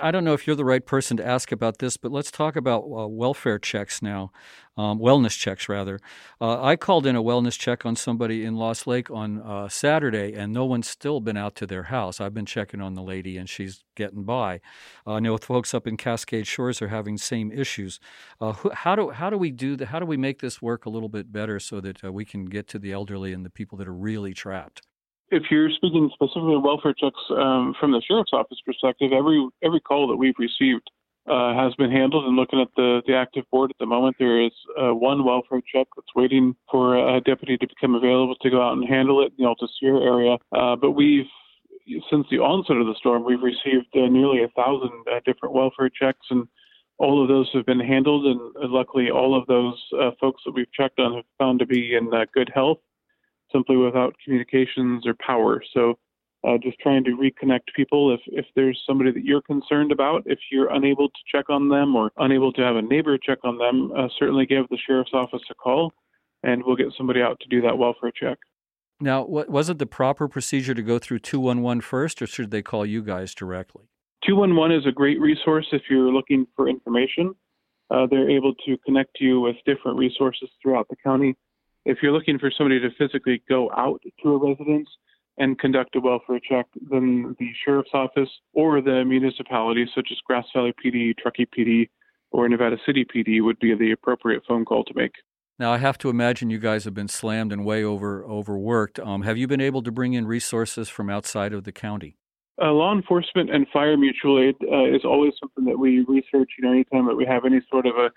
I 0.00 0.12
don't 0.12 0.22
know 0.22 0.34
if 0.34 0.46
you're 0.46 0.54
the 0.54 0.64
right 0.64 0.84
person 0.86 1.16
to 1.16 1.26
ask 1.26 1.50
about 1.50 1.78
this, 1.78 1.96
but 1.96 2.12
let's 2.12 2.30
talk 2.30 2.54
about 2.54 2.82
uh, 2.82 3.08
welfare 3.08 3.58
checks 3.58 4.00
now, 4.00 4.30
um, 4.76 5.00
wellness 5.00 5.36
checks 5.36 5.68
rather. 5.68 5.98
Uh, 6.40 6.62
I 6.62 6.76
called 6.76 7.06
in 7.06 7.16
a 7.16 7.22
wellness 7.22 7.58
check 7.58 7.84
on 7.84 7.96
somebody 7.96 8.44
in 8.44 8.54
Lost 8.54 8.86
Lake 8.86 9.10
on 9.10 9.40
uh, 9.40 9.68
Saturday, 9.68 10.32
and 10.34 10.52
no 10.52 10.64
one's 10.64 10.88
still 10.88 11.20
been 11.20 11.36
out 11.36 11.56
to 11.56 11.66
their 11.66 11.84
house. 11.84 12.20
I've 12.20 12.34
been 12.34 12.46
checking 12.46 12.80
on 12.80 12.94
the 12.94 13.02
lady, 13.02 13.36
and 13.36 13.48
she's 13.48 13.82
getting 13.96 14.22
by. 14.22 14.60
I 15.04 15.18
know 15.18 15.36
folks 15.38 15.74
up 15.74 15.88
in 15.88 15.96
Cascade 15.96 16.46
Shores 16.46 16.80
are 16.80 16.88
having 16.88 17.18
same 17.18 17.50
issues. 17.50 17.98
Uh, 18.40 18.52
how 18.72 18.94
do 18.94 19.10
how 19.10 19.28
do 19.28 19.36
we 19.36 19.50
do 19.50 19.74
the, 19.74 19.86
How 19.86 19.98
do 19.98 20.06
we 20.06 20.16
make 20.16 20.40
this 20.40 20.62
work 20.62 20.86
a 20.86 20.90
little 20.90 21.08
bit 21.08 21.32
better 21.32 21.58
so 21.58 21.80
that 21.80 22.04
uh, 22.04 22.12
we 22.12 22.24
can 22.24 22.44
get 22.44 22.68
to 22.68 22.78
the 22.78 22.92
elderly 22.92 23.32
and 23.32 23.44
the 23.44 23.50
people 23.50 23.76
that 23.78 23.88
are 23.88 23.92
really 23.92 24.34
trapped? 24.34 24.82
If 25.30 25.44
you're 25.50 25.70
speaking 25.70 26.10
specifically 26.12 26.54
of 26.54 26.62
welfare 26.62 26.94
checks 26.94 27.20
um, 27.30 27.74
from 27.78 27.92
the 27.92 28.02
sheriff's 28.06 28.32
office 28.32 28.58
perspective, 28.64 29.12
every 29.12 29.46
every 29.62 29.80
call 29.80 30.08
that 30.08 30.16
we've 30.16 30.38
received 30.38 30.90
uh, 31.28 31.54
has 31.54 31.74
been 31.76 31.90
handled. 31.90 32.26
And 32.26 32.36
looking 32.36 32.60
at 32.60 32.68
the 32.76 33.02
the 33.06 33.14
active 33.14 33.44
board 33.50 33.70
at 33.70 33.76
the 33.78 33.86
moment, 33.86 34.16
there 34.18 34.44
is 34.44 34.52
uh, 34.80 34.94
one 34.94 35.24
welfare 35.24 35.60
check 35.72 35.86
that's 35.96 36.14
waiting 36.14 36.56
for 36.70 36.96
a 37.16 37.20
deputy 37.20 37.56
to 37.58 37.66
become 37.66 37.94
available 37.94 38.34
to 38.36 38.50
go 38.50 38.60
out 38.60 38.76
and 38.76 38.88
handle 38.88 39.22
it 39.22 39.32
in 39.38 39.44
the 39.44 39.46
Alta 39.46 39.68
Sierra 39.78 40.02
area. 40.02 40.36
Uh, 40.52 40.76
but 40.76 40.92
we've 40.92 41.26
since 42.10 42.26
the 42.30 42.38
onset 42.38 42.76
of 42.76 42.86
the 42.86 42.94
storm, 42.98 43.24
we've 43.24 43.42
received 43.42 43.86
uh, 43.94 44.06
nearly 44.06 44.42
a 44.42 44.48
thousand 44.48 44.90
uh, 45.10 45.20
different 45.24 45.54
welfare 45.54 45.90
checks 45.90 46.26
and. 46.30 46.46
All 47.02 47.22
of 47.22 47.28
those 47.28 47.48
have 47.54 47.64
been 47.64 47.80
handled, 47.80 48.26
and 48.26 48.38
uh, 48.62 48.68
luckily, 48.68 49.10
all 49.10 49.34
of 49.34 49.46
those 49.46 49.82
folks 50.20 50.42
that 50.44 50.52
we've 50.52 50.70
checked 50.70 50.98
on 50.98 51.14
have 51.14 51.24
found 51.38 51.58
to 51.60 51.66
be 51.66 51.94
in 51.94 52.10
good 52.34 52.52
health 52.54 52.76
simply 53.52 53.76
without 53.76 54.14
communications 54.24 55.06
or 55.06 55.14
power. 55.24 55.62
So 55.74 55.98
uh, 56.46 56.56
just 56.62 56.78
trying 56.78 57.04
to 57.04 57.10
reconnect 57.10 57.74
people. 57.76 58.14
If, 58.14 58.20
if 58.26 58.46
there's 58.56 58.80
somebody 58.86 59.12
that 59.12 59.24
you're 59.24 59.42
concerned 59.42 59.92
about, 59.92 60.22
if 60.26 60.38
you're 60.50 60.72
unable 60.72 61.08
to 61.08 61.18
check 61.30 61.50
on 61.50 61.68
them 61.68 61.94
or 61.94 62.10
unable 62.16 62.52
to 62.54 62.62
have 62.62 62.76
a 62.76 62.82
neighbor 62.82 63.18
check 63.18 63.38
on 63.44 63.58
them, 63.58 63.92
uh, 63.96 64.08
certainly 64.18 64.46
give 64.46 64.68
the 64.68 64.78
sheriff's 64.86 65.12
office 65.12 65.42
a 65.50 65.54
call 65.54 65.92
and 66.42 66.62
we'll 66.64 66.76
get 66.76 66.86
somebody 66.96 67.20
out 67.20 67.38
to 67.40 67.48
do 67.48 67.60
that 67.60 67.76
welfare 67.76 68.10
check. 68.10 68.38
Now, 69.00 69.24
was 69.24 69.70
it 69.70 69.78
the 69.78 69.86
proper 69.86 70.28
procedure 70.28 70.74
to 70.74 70.82
go 70.82 70.98
through 70.98 71.20
211 71.20 71.80
first, 71.80 72.20
or 72.20 72.26
should 72.26 72.50
they 72.50 72.60
call 72.60 72.84
you 72.84 73.02
guys 73.02 73.34
directly? 73.34 73.84
211 74.26 74.78
is 74.78 74.86
a 74.86 74.92
great 74.92 75.18
resource 75.20 75.66
if 75.72 75.82
you're 75.88 76.12
looking 76.12 76.46
for 76.54 76.68
information. 76.68 77.34
Uh, 77.90 78.06
they're 78.10 78.30
able 78.30 78.54
to 78.66 78.76
connect 78.84 79.18
you 79.18 79.40
with 79.40 79.56
different 79.64 79.98
resources 79.98 80.48
throughout 80.62 80.86
the 80.88 80.96
county 81.02 81.34
if 81.84 81.98
you're 82.02 82.12
looking 82.12 82.38
for 82.38 82.50
somebody 82.56 82.80
to 82.80 82.90
physically 82.98 83.42
go 83.48 83.70
out 83.76 84.00
to 84.22 84.28
a 84.30 84.36
residence 84.36 84.88
and 85.38 85.58
conduct 85.58 85.96
a 85.96 86.00
welfare 86.00 86.40
check, 86.40 86.66
then 86.90 87.34
the 87.38 87.50
sheriff's 87.64 87.90
office 87.94 88.28
or 88.52 88.80
the 88.80 89.04
municipality, 89.04 89.86
such 89.94 90.08
as 90.10 90.18
Grass 90.26 90.44
Valley 90.54 90.74
PD, 90.84 91.16
Truckee 91.16 91.46
PD, 91.46 91.88
or 92.30 92.48
Nevada 92.48 92.76
City 92.84 93.04
PD, 93.04 93.42
would 93.42 93.58
be 93.58 93.74
the 93.74 93.92
appropriate 93.92 94.42
phone 94.46 94.64
call 94.64 94.84
to 94.84 94.94
make. 94.94 95.12
Now, 95.58 95.72
I 95.72 95.78
have 95.78 95.98
to 95.98 96.08
imagine 96.08 96.48
you 96.48 96.58
guys 96.58 96.84
have 96.84 96.94
been 96.94 97.08
slammed 97.08 97.52
and 97.52 97.64
way 97.64 97.84
over 97.84 98.24
overworked. 98.24 98.98
Um, 98.98 99.22
have 99.22 99.36
you 99.36 99.46
been 99.46 99.60
able 99.60 99.82
to 99.82 99.92
bring 99.92 100.14
in 100.14 100.26
resources 100.26 100.88
from 100.88 101.10
outside 101.10 101.52
of 101.52 101.64
the 101.64 101.72
county? 101.72 102.16
Uh, 102.60 102.72
law 102.72 102.94
enforcement 102.94 103.50
and 103.50 103.66
fire 103.72 103.96
mutual 103.96 104.38
aid 104.38 104.54
uh, 104.70 104.84
is 104.84 105.04
always 105.04 105.32
something 105.40 105.64
that 105.64 105.78
we 105.78 106.00
research. 106.00 106.50
You 106.58 106.64
know, 106.64 106.72
anytime 106.72 107.06
that 107.06 107.14
we 107.14 107.24
have 107.26 107.44
any 107.44 107.60
sort 107.70 107.86
of 107.86 107.94
a 107.96 108.10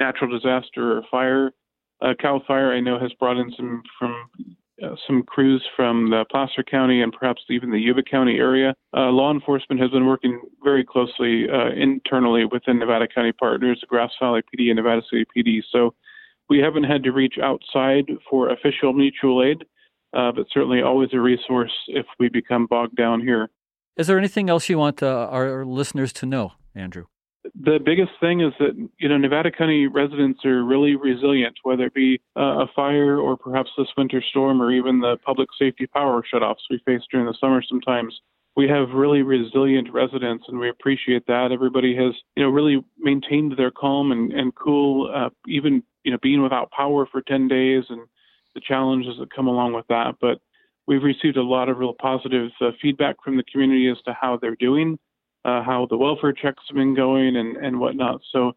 natural 0.00 0.30
disaster 0.30 0.98
or 0.98 1.02
fire, 1.10 1.50
uh, 2.00 2.14
Cal 2.20 2.42
Fire, 2.46 2.72
I 2.72 2.80
know, 2.80 2.98
has 2.98 3.12
brought 3.14 3.38
in 3.38 3.52
some 3.56 3.82
from 3.98 4.14
uh, 4.82 4.94
some 5.06 5.22
crews 5.24 5.64
from 5.74 6.10
the 6.10 6.24
Placer 6.30 6.62
County 6.62 7.02
and 7.02 7.12
perhaps 7.12 7.42
even 7.50 7.70
the 7.70 7.78
Yuba 7.78 8.02
County 8.04 8.36
area. 8.36 8.74
Uh, 8.96 9.10
law 9.10 9.32
enforcement 9.32 9.80
has 9.80 9.90
been 9.90 10.06
working 10.06 10.40
very 10.62 10.84
closely 10.84 11.46
uh, 11.52 11.70
internally 11.70 12.44
within 12.44 12.78
Nevada 12.78 13.08
County 13.08 13.32
partners, 13.32 13.78
the 13.80 13.88
Grass 13.88 14.12
Valley 14.20 14.42
PD 14.42 14.68
and 14.68 14.76
Nevada 14.76 15.02
City 15.10 15.24
PD. 15.36 15.62
So 15.72 15.94
we 16.48 16.58
haven't 16.58 16.84
had 16.84 17.02
to 17.04 17.10
reach 17.10 17.34
outside 17.42 18.06
for 18.30 18.50
official 18.50 18.92
mutual 18.92 19.42
aid, 19.42 19.64
uh, 20.16 20.30
but 20.32 20.46
certainly 20.52 20.80
always 20.80 21.10
a 21.12 21.20
resource 21.20 21.72
if 21.88 22.06
we 22.20 22.28
become 22.28 22.66
bogged 22.66 22.96
down 22.96 23.20
here. 23.20 23.50
Is 23.96 24.06
there 24.06 24.18
anything 24.18 24.48
else 24.48 24.68
you 24.68 24.78
want 24.78 25.02
uh, 25.02 25.28
our 25.28 25.64
listeners 25.64 26.12
to 26.14 26.26
know, 26.26 26.52
Andrew? 26.74 27.06
The 27.54 27.78
biggest 27.84 28.12
thing 28.20 28.40
is 28.40 28.52
that 28.58 28.88
you 28.98 29.08
know 29.08 29.16
Nevada 29.16 29.50
County 29.50 29.86
residents 29.86 30.44
are 30.44 30.64
really 30.64 30.96
resilient, 30.96 31.56
whether 31.62 31.86
it 31.86 31.94
be 31.94 32.20
uh, 32.36 32.64
a 32.64 32.66
fire 32.74 33.18
or 33.18 33.36
perhaps 33.36 33.70
this 33.78 33.88
winter 33.96 34.22
storm 34.30 34.60
or 34.60 34.72
even 34.72 35.00
the 35.00 35.16
public 35.24 35.48
safety 35.58 35.86
power 35.86 36.22
shutoffs 36.22 36.66
we 36.70 36.80
face 36.84 37.02
during 37.10 37.26
the 37.26 37.36
summer. 37.40 37.62
Sometimes 37.66 38.20
we 38.58 38.68
have 38.68 38.90
really 38.90 39.22
resilient 39.22 39.92
residents, 39.92 40.44
and 40.48 40.58
we 40.58 40.68
appreciate 40.68 41.24
that. 41.28 41.52
Everybody 41.52 41.94
has, 41.94 42.12
you 42.34 42.42
know, 42.42 42.50
really 42.50 42.84
maintained 42.98 43.54
their 43.56 43.70
calm 43.70 44.10
and, 44.10 44.32
and 44.32 44.52
cool, 44.56 45.12
uh, 45.14 45.30
even, 45.46 45.80
you 46.02 46.10
know, 46.10 46.18
being 46.20 46.42
without 46.42 46.68
power 46.72 47.06
for 47.06 47.22
10 47.22 47.46
days 47.46 47.84
and 47.88 48.00
the 48.56 48.60
challenges 48.60 49.14
that 49.20 49.32
come 49.32 49.46
along 49.46 49.74
with 49.74 49.86
that. 49.90 50.16
But 50.20 50.40
we've 50.88 51.04
received 51.04 51.36
a 51.36 51.42
lot 51.42 51.68
of 51.68 51.78
real 51.78 51.94
positive 52.00 52.50
uh, 52.60 52.70
feedback 52.82 53.14
from 53.22 53.36
the 53.36 53.44
community 53.44 53.88
as 53.88 54.02
to 54.06 54.16
how 54.20 54.36
they're 54.42 54.56
doing, 54.56 54.98
uh, 55.44 55.62
how 55.62 55.86
the 55.88 55.96
welfare 55.96 56.32
checks 56.32 56.62
have 56.68 56.76
been 56.76 56.94
going, 56.94 57.36
and, 57.36 57.56
and 57.56 57.78
whatnot. 57.78 58.20
So, 58.32 58.52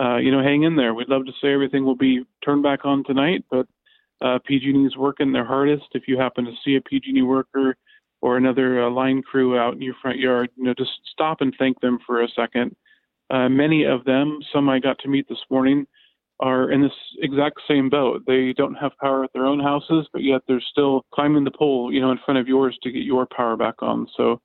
uh, 0.00 0.16
you 0.16 0.30
know, 0.30 0.42
hang 0.42 0.62
in 0.62 0.76
there. 0.76 0.94
We'd 0.94 1.08
love 1.08 1.26
to 1.26 1.32
say 1.40 1.52
everything 1.52 1.84
will 1.84 1.96
be 1.96 2.24
turned 2.44 2.62
back 2.62 2.84
on 2.84 3.04
tonight, 3.04 3.44
but 3.50 3.66
uh, 4.20 4.38
PG&E 4.44 4.86
is 4.86 4.96
working 4.96 5.32
their 5.32 5.44
hardest. 5.44 5.86
If 5.92 6.08
you 6.08 6.18
happen 6.18 6.44
to 6.44 6.52
see 6.64 6.76
a 6.76 6.80
PG&E 6.80 7.22
worker 7.22 7.76
or 8.20 8.36
another 8.36 8.84
uh, 8.84 8.90
line 8.90 9.22
crew 9.22 9.58
out 9.58 9.74
in 9.74 9.82
your 9.82 9.94
front 10.00 10.18
yard, 10.18 10.50
you 10.56 10.64
know, 10.64 10.74
just 10.76 10.90
stop 11.12 11.40
and 11.40 11.54
thank 11.58 11.80
them 11.80 11.98
for 12.06 12.22
a 12.22 12.28
second. 12.28 12.74
Uh, 13.30 13.48
many 13.48 13.84
of 13.84 14.04
them, 14.04 14.38
some 14.52 14.68
I 14.68 14.78
got 14.78 14.98
to 15.00 15.08
meet 15.08 15.28
this 15.28 15.38
morning, 15.50 15.86
are 16.40 16.70
in 16.70 16.82
this 16.82 16.92
exact 17.20 17.60
same 17.66 17.90
boat. 17.90 18.22
They 18.26 18.52
don't 18.52 18.74
have 18.74 18.92
power 19.00 19.24
at 19.24 19.32
their 19.32 19.46
own 19.46 19.60
houses, 19.60 20.08
but 20.12 20.22
yet 20.22 20.42
they're 20.46 20.62
still 20.70 21.04
climbing 21.12 21.44
the 21.44 21.50
pole, 21.50 21.92
you 21.92 22.00
know, 22.00 22.10
in 22.10 22.18
front 22.24 22.38
of 22.38 22.48
yours 22.48 22.78
to 22.82 22.92
get 22.92 23.02
your 23.02 23.26
power 23.26 23.56
back 23.56 23.82
on. 23.82 24.06
So 24.16 24.40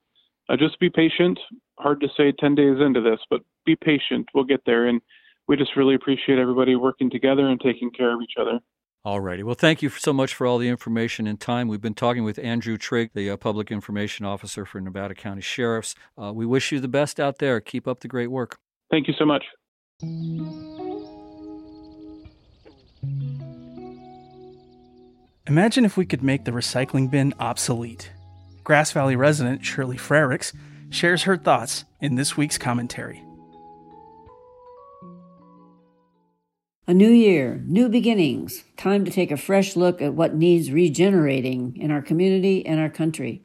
uh, 0.50 0.58
just 0.58 0.80
be 0.80 0.90
patient. 0.90 1.40
Hard 1.80 2.02
to 2.02 2.08
say 2.16 2.32
10 2.32 2.56
days 2.56 2.78
into 2.80 3.02
this, 3.02 3.20
but 3.30 3.42
be 3.66 3.76
patient. 3.76 4.28
We'll 4.34 4.44
get 4.44 4.62
there. 4.66 4.86
And 4.86 5.02
we 5.48 5.58
just 5.58 5.76
really 5.76 5.96
appreciate 5.96 6.40
everybody 6.40 6.76
working 6.76 7.10
together 7.10 7.48
and 7.48 7.60
taking 7.60 7.92
care 7.92 8.14
of 8.14 8.22
each 8.22 8.34
other. 8.40 8.60
All 9.06 9.20
righty. 9.20 9.44
Well, 9.44 9.56
thank 9.56 9.82
you 9.82 9.90
so 9.90 10.14
much 10.14 10.34
for 10.34 10.48
all 10.48 10.58
the 10.58 10.70
information 10.70 11.28
and 11.28 11.38
time. 11.38 11.68
We've 11.68 11.82
been 11.82 11.94
talking 11.94 12.24
with 12.24 12.40
Andrew 12.40 12.78
Trigg, 12.78 13.12
the 13.14 13.32
uh, 13.32 13.38
Public 13.38 13.70
Information 13.70 14.26
Officer 14.26 14.66
for 14.66 14.80
Nevada 14.80 15.14
County 15.14 15.42
Sheriffs. 15.42 15.94
Uh, 16.18 16.32
we 16.34 16.46
wish 16.46 16.72
you 16.72 16.80
the 16.80 16.88
best 16.88 17.20
out 17.20 17.40
there. 17.40 17.60
Keep 17.60 17.86
up 17.86 18.00
the 18.00 18.08
great 18.08 18.28
work. 18.28 18.58
Thank 18.90 19.10
you 19.10 19.14
so 19.20 19.26
much. 19.26 19.44
Imagine 25.48 25.84
if 25.84 25.98
we 25.98 26.06
could 26.06 26.24
make 26.24 26.46
the 26.46 26.52
recycling 26.52 27.12
bin 27.12 27.34
obsolete. 27.40 28.12
Grass 28.64 28.92
Valley 28.92 29.16
resident 29.16 29.66
Shirley 29.66 29.98
Frericks 29.98 30.54
shares 30.90 31.24
her 31.24 31.36
thoughts 31.36 31.84
in 32.00 32.16
this 32.16 32.38
week's 32.38 32.58
commentary. 32.58 33.24
A 36.86 36.94
new 36.94 37.10
year, 37.10 37.62
new 37.66 37.88
beginnings. 37.90 38.66
Time 38.78 39.06
to 39.06 39.12
take 39.12 39.32
a 39.32 39.38
fresh 39.38 39.76
look 39.76 40.02
at 40.02 40.14
what 40.14 40.36
needs 40.36 40.72
regenerating 40.72 41.78
in 41.78 41.92
our 41.92 42.02
community 42.02 42.66
and 42.66 42.80
our 42.80 42.90
country. 42.90 43.42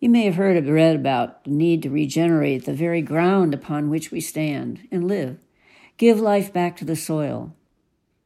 You 0.00 0.08
may 0.10 0.24
have 0.24 0.36
heard 0.36 0.56
or 0.56 0.72
read 0.72 0.94
about 0.94 1.44
the 1.44 1.50
need 1.50 1.82
to 1.82 1.90
regenerate 1.90 2.66
the 2.66 2.74
very 2.74 3.02
ground 3.02 3.52
upon 3.52 3.90
which 3.90 4.10
we 4.10 4.20
stand 4.20 4.86
and 4.92 5.08
live. 5.08 5.38
Give 5.96 6.20
life 6.20 6.52
back 6.52 6.76
to 6.76 6.84
the 6.84 6.94
soil. 6.94 7.54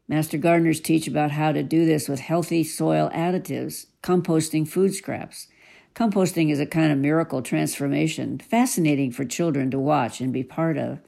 Master 0.08 0.36
gardeners 0.36 0.80
teach 0.80 1.06
about 1.06 1.30
how 1.30 1.52
to 1.52 1.62
do 1.62 1.86
this 1.86 2.08
with 2.08 2.20
healthy 2.20 2.64
soil 2.64 3.10
additives, 3.14 3.86
composting 4.02 4.68
food 4.68 4.94
scraps. 4.94 5.46
Composting 5.94 6.50
is 6.50 6.58
a 6.58 6.64
kind 6.64 6.90
of 6.90 6.98
miracle 6.98 7.42
transformation, 7.42 8.38
fascinating 8.38 9.12
for 9.12 9.26
children 9.26 9.70
to 9.70 9.78
watch 9.78 10.20
and 10.20 10.32
be 10.32 10.42
part 10.42 10.78
of. 10.78 11.00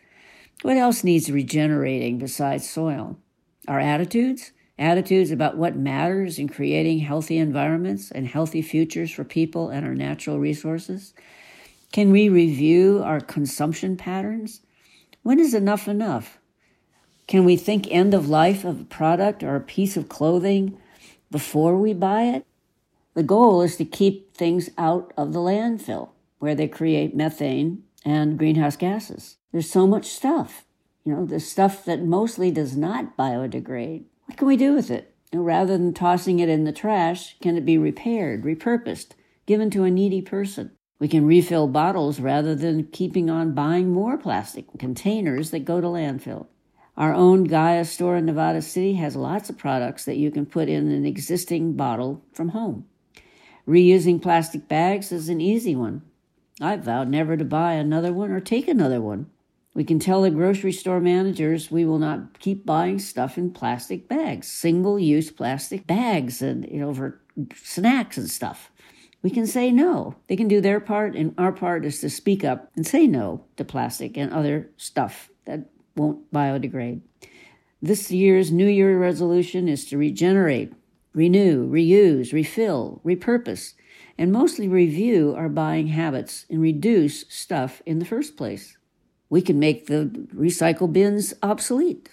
What 0.60 0.76
else 0.76 1.02
needs 1.02 1.30
regenerating 1.30 2.18
besides 2.18 2.68
soil? 2.68 3.16
Our 3.66 3.80
attitudes? 3.80 4.52
Attitudes 4.78 5.30
about 5.30 5.56
what 5.56 5.76
matters 5.76 6.38
in 6.38 6.48
creating 6.48 6.98
healthy 6.98 7.38
environments 7.38 8.10
and 8.10 8.26
healthy 8.26 8.60
futures 8.60 9.10
for 9.10 9.24
people 9.24 9.70
and 9.70 9.86
our 9.86 9.94
natural 9.94 10.38
resources? 10.38 11.14
Can 11.92 12.10
we 12.10 12.28
review 12.28 13.00
our 13.02 13.20
consumption 13.20 13.96
patterns? 13.96 14.60
When 15.22 15.38
is 15.38 15.54
enough 15.54 15.88
enough? 15.88 16.38
Can 17.26 17.46
we 17.46 17.56
think 17.56 17.86
end 17.90 18.12
of 18.12 18.28
life 18.28 18.64
of 18.64 18.82
a 18.82 18.84
product 18.84 19.42
or 19.42 19.56
a 19.56 19.60
piece 19.60 19.96
of 19.96 20.10
clothing 20.10 20.76
before 21.30 21.78
we 21.78 21.94
buy 21.94 22.24
it? 22.24 22.46
The 23.14 23.22
goal 23.22 23.62
is 23.62 23.76
to 23.76 23.84
keep 23.86 24.23
things 24.34 24.70
out 24.76 25.12
of 25.16 25.32
the 25.32 25.38
landfill 25.38 26.10
where 26.38 26.54
they 26.54 26.68
create 26.68 27.16
methane 27.16 27.84
and 28.04 28.38
greenhouse 28.38 28.76
gases. 28.76 29.36
There's 29.52 29.70
so 29.70 29.86
much 29.86 30.06
stuff 30.06 30.64
you 31.04 31.12
know, 31.12 31.26
the 31.26 31.38
stuff 31.38 31.84
that 31.84 32.02
mostly 32.02 32.50
does 32.50 32.76
not 32.76 33.16
biodegrade. 33.16 34.04
What 34.24 34.38
can 34.38 34.48
we 34.48 34.56
do 34.56 34.72
with 34.72 34.90
it? 34.90 35.14
Rather 35.34 35.76
than 35.76 35.92
tossing 35.92 36.38
it 36.38 36.48
in 36.48 36.64
the 36.64 36.72
trash, 36.72 37.36
can 37.40 37.56
it 37.56 37.66
be 37.66 37.76
repaired, 37.76 38.44
repurposed, 38.44 39.10
given 39.44 39.68
to 39.70 39.84
a 39.84 39.90
needy 39.90 40.22
person? 40.22 40.70
We 40.98 41.08
can 41.08 41.26
refill 41.26 41.66
bottles 41.66 42.20
rather 42.20 42.54
than 42.54 42.86
keeping 42.86 43.28
on 43.28 43.52
buying 43.52 43.92
more 43.92 44.16
plastic 44.16 44.66
containers 44.78 45.50
that 45.50 45.66
go 45.66 45.80
to 45.80 45.88
landfill. 45.88 46.46
Our 46.96 47.12
own 47.12 47.44
Gaia 47.44 47.84
store 47.84 48.16
in 48.16 48.26
Nevada 48.26 48.62
City 48.62 48.94
has 48.94 49.16
lots 49.16 49.50
of 49.50 49.58
products 49.58 50.04
that 50.04 50.16
you 50.16 50.30
can 50.30 50.46
put 50.46 50.68
in 50.68 50.90
an 50.90 51.04
existing 51.04 51.74
bottle 51.74 52.24
from 52.32 52.50
home. 52.50 52.86
Reusing 53.66 54.20
plastic 54.20 54.68
bags 54.68 55.10
is 55.10 55.28
an 55.28 55.40
easy 55.40 55.74
one. 55.74 56.02
I've 56.60 56.84
vowed 56.84 57.08
never 57.08 57.36
to 57.36 57.44
buy 57.44 57.72
another 57.72 58.12
one 58.12 58.30
or 58.30 58.40
take 58.40 58.68
another 58.68 59.00
one. 59.00 59.30
We 59.74 59.84
can 59.84 59.98
tell 59.98 60.22
the 60.22 60.30
grocery 60.30 60.70
store 60.70 61.00
managers 61.00 61.70
we 61.70 61.84
will 61.84 61.98
not 61.98 62.38
keep 62.38 62.64
buying 62.64 62.98
stuff 62.98 63.36
in 63.36 63.50
plastic 63.50 64.08
bags, 64.08 64.46
single 64.46 64.98
use 64.98 65.30
plastic 65.30 65.86
bags, 65.86 66.42
and 66.42 66.68
you 66.70 66.78
know, 66.78 66.94
for 66.94 67.20
snacks 67.54 68.16
and 68.16 68.30
stuff. 68.30 68.70
We 69.22 69.30
can 69.30 69.46
say 69.46 69.72
no. 69.72 70.14
They 70.28 70.36
can 70.36 70.46
do 70.46 70.60
their 70.60 70.78
part, 70.78 71.16
and 71.16 71.34
our 71.38 71.50
part 71.50 71.84
is 71.84 72.00
to 72.00 72.10
speak 72.10 72.44
up 72.44 72.70
and 72.76 72.86
say 72.86 73.06
no 73.06 73.46
to 73.56 73.64
plastic 73.64 74.16
and 74.16 74.32
other 74.32 74.70
stuff 74.76 75.30
that 75.46 75.70
won't 75.96 76.30
biodegrade. 76.30 77.00
This 77.82 78.10
year's 78.10 78.52
New 78.52 78.68
Year 78.68 78.98
resolution 78.98 79.68
is 79.68 79.86
to 79.86 79.98
regenerate, 79.98 80.72
renew, 81.14 81.68
reuse, 81.68 82.32
refill, 82.32 83.00
repurpose, 83.04 83.74
and 84.18 84.32
mostly 84.32 84.68
review 84.68 85.34
our 85.36 85.48
buying 85.48 85.88
habits 85.88 86.44
and 86.50 86.60
reduce 86.60 87.24
stuff 87.28 87.82
in 87.86 87.98
the 87.98 88.04
first 88.04 88.36
place 88.36 88.76
we 89.34 89.42
can 89.42 89.58
make 89.58 89.86
the 89.86 90.04
recycle 90.32 90.92
bins 90.92 91.34
obsolete. 91.42 92.10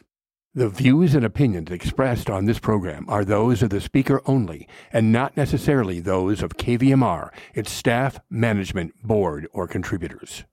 The 0.56 0.70
views 0.70 1.14
and 1.14 1.24
opinions 1.24 1.70
expressed 1.72 2.32
on 2.32 2.46
this 2.46 2.58
program 2.58 3.06
are 3.08 3.24
those 3.24 3.62
of 3.62 3.70
the 3.70 3.80
speaker 3.80 4.24
only 4.26 4.68
and 4.92 5.12
not 5.12 5.38
necessarily 5.38 6.00
those 6.00 6.42
of 6.42 6.58
KVMR, 6.58 7.30
its 7.54 7.72
staff, 7.72 8.20
management, 8.30 9.02
board, 9.04 9.48
or 9.54 9.68
contributors. 9.68 10.44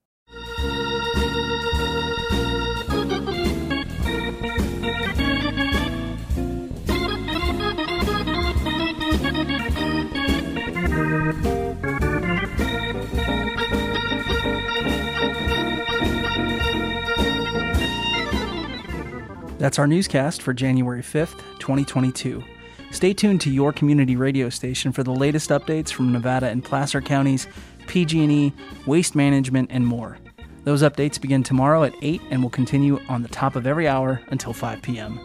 That's 19.69 19.79
our 19.79 19.87
newscast 19.87 20.41
for 20.41 20.55
January 20.55 21.03
5th, 21.03 21.43
2022. 21.59 22.43
Stay 22.91 23.13
tuned 23.13 23.43
to 23.43 23.51
your 23.51 23.71
community 23.71 24.17
radio 24.17 24.49
station 24.49 24.93
for 24.93 25.03
the 25.03 25.13
latest 25.13 25.51
updates 25.51 25.93
from 25.93 26.11
Nevada 26.11 26.47
and 26.49 26.65
Placer 26.65 27.03
counties, 27.03 27.47
PG&E, 27.87 28.55
waste 28.87 29.15
management, 29.15 29.69
and 29.71 29.87
more. 29.87 30.17
Those 30.65 30.81
updates 30.83 31.21
begin 31.21 31.43
tomorrow 31.43 31.85
at 31.85 31.93
8 32.01 32.23
and 32.31 32.43
will 32.43 32.49
continue 32.49 32.99
on 33.11 33.21
the 33.21 33.29
top 33.29 33.57
of 33.57 33.67
every 33.67 33.87
hour 33.87 34.23
until 34.29 34.55
5 34.55 34.81
p.m. 34.81 35.21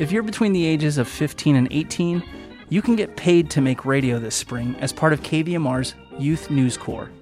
If 0.00 0.10
you're 0.10 0.24
between 0.24 0.54
the 0.54 0.66
ages 0.66 0.98
of 0.98 1.06
15 1.06 1.54
and 1.54 1.68
18, 1.70 2.20
you 2.68 2.82
can 2.82 2.96
get 2.96 3.14
paid 3.14 3.48
to 3.50 3.60
make 3.60 3.84
radio 3.84 4.18
this 4.18 4.34
spring 4.34 4.74
as 4.80 4.92
part 4.92 5.12
of 5.12 5.22
KVMR's 5.22 5.94
Youth 6.18 6.50
News 6.50 6.76
Corps. 6.76 7.12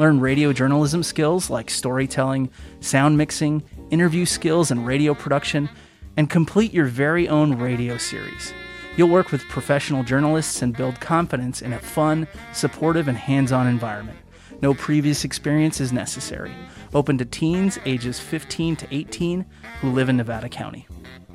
Learn 0.00 0.18
radio 0.18 0.52
journalism 0.52 1.04
skills 1.04 1.48
like 1.48 1.70
storytelling, 1.70 2.50
sound 2.80 3.16
mixing, 3.16 3.62
interview 3.90 4.26
skills, 4.26 4.70
and 4.70 4.86
radio 4.86 5.14
production, 5.14 5.68
and 6.16 6.28
complete 6.30 6.72
your 6.72 6.86
very 6.86 7.28
own 7.28 7.58
radio 7.58 7.96
series. 7.96 8.52
You'll 8.96 9.08
work 9.08 9.30
with 9.30 9.48
professional 9.48 10.02
journalists 10.02 10.62
and 10.62 10.76
build 10.76 11.00
confidence 11.00 11.62
in 11.62 11.72
a 11.72 11.78
fun, 11.78 12.26
supportive, 12.52 13.06
and 13.06 13.16
hands 13.16 13.52
on 13.52 13.68
environment. 13.68 14.18
No 14.60 14.74
previous 14.74 15.24
experience 15.24 15.80
is 15.80 15.92
necessary. 15.92 16.52
Open 16.92 17.16
to 17.18 17.24
teens 17.24 17.78
ages 17.86 18.18
15 18.18 18.74
to 18.76 18.88
18 18.90 19.46
who 19.80 19.92
live 19.92 20.08
in 20.08 20.16
Nevada 20.16 20.48
County. 20.48 20.88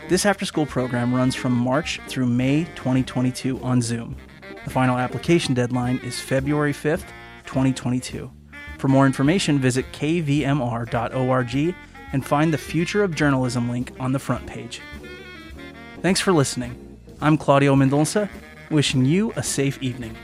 This 0.09 0.25
after 0.25 0.45
school 0.45 0.65
program 0.65 1.15
runs 1.15 1.33
from 1.33 1.53
March 1.53 2.01
through 2.09 2.25
May 2.25 2.65
2022 2.75 3.61
on 3.63 3.81
Zoom. 3.81 4.17
The 4.65 4.69
final 4.69 4.97
application 4.97 5.53
deadline 5.53 6.01
is 6.03 6.19
February 6.19 6.73
5th, 6.73 7.05
2022. 7.45 8.29
For 8.77 8.87
more 8.89 9.05
information, 9.05 9.59
visit 9.59 9.85
kvmr.org 9.93 11.75
and 12.13 12.25
find 12.25 12.53
the 12.53 12.57
Future 12.57 13.03
of 13.03 13.13
Journalism 13.13 13.69
link 13.69 13.91
on 13.99 14.11
the 14.13 14.19
front 14.19 14.47
page. 14.47 14.81
Thanks 16.01 16.21
for 16.21 16.31
listening. 16.31 16.99
I'm 17.21 17.37
Claudio 17.37 17.75
Mendonça, 17.75 18.29
wishing 18.69 19.03
you 19.05 19.33
a 19.35 19.43
safe 19.43 19.81
evening. 19.81 20.15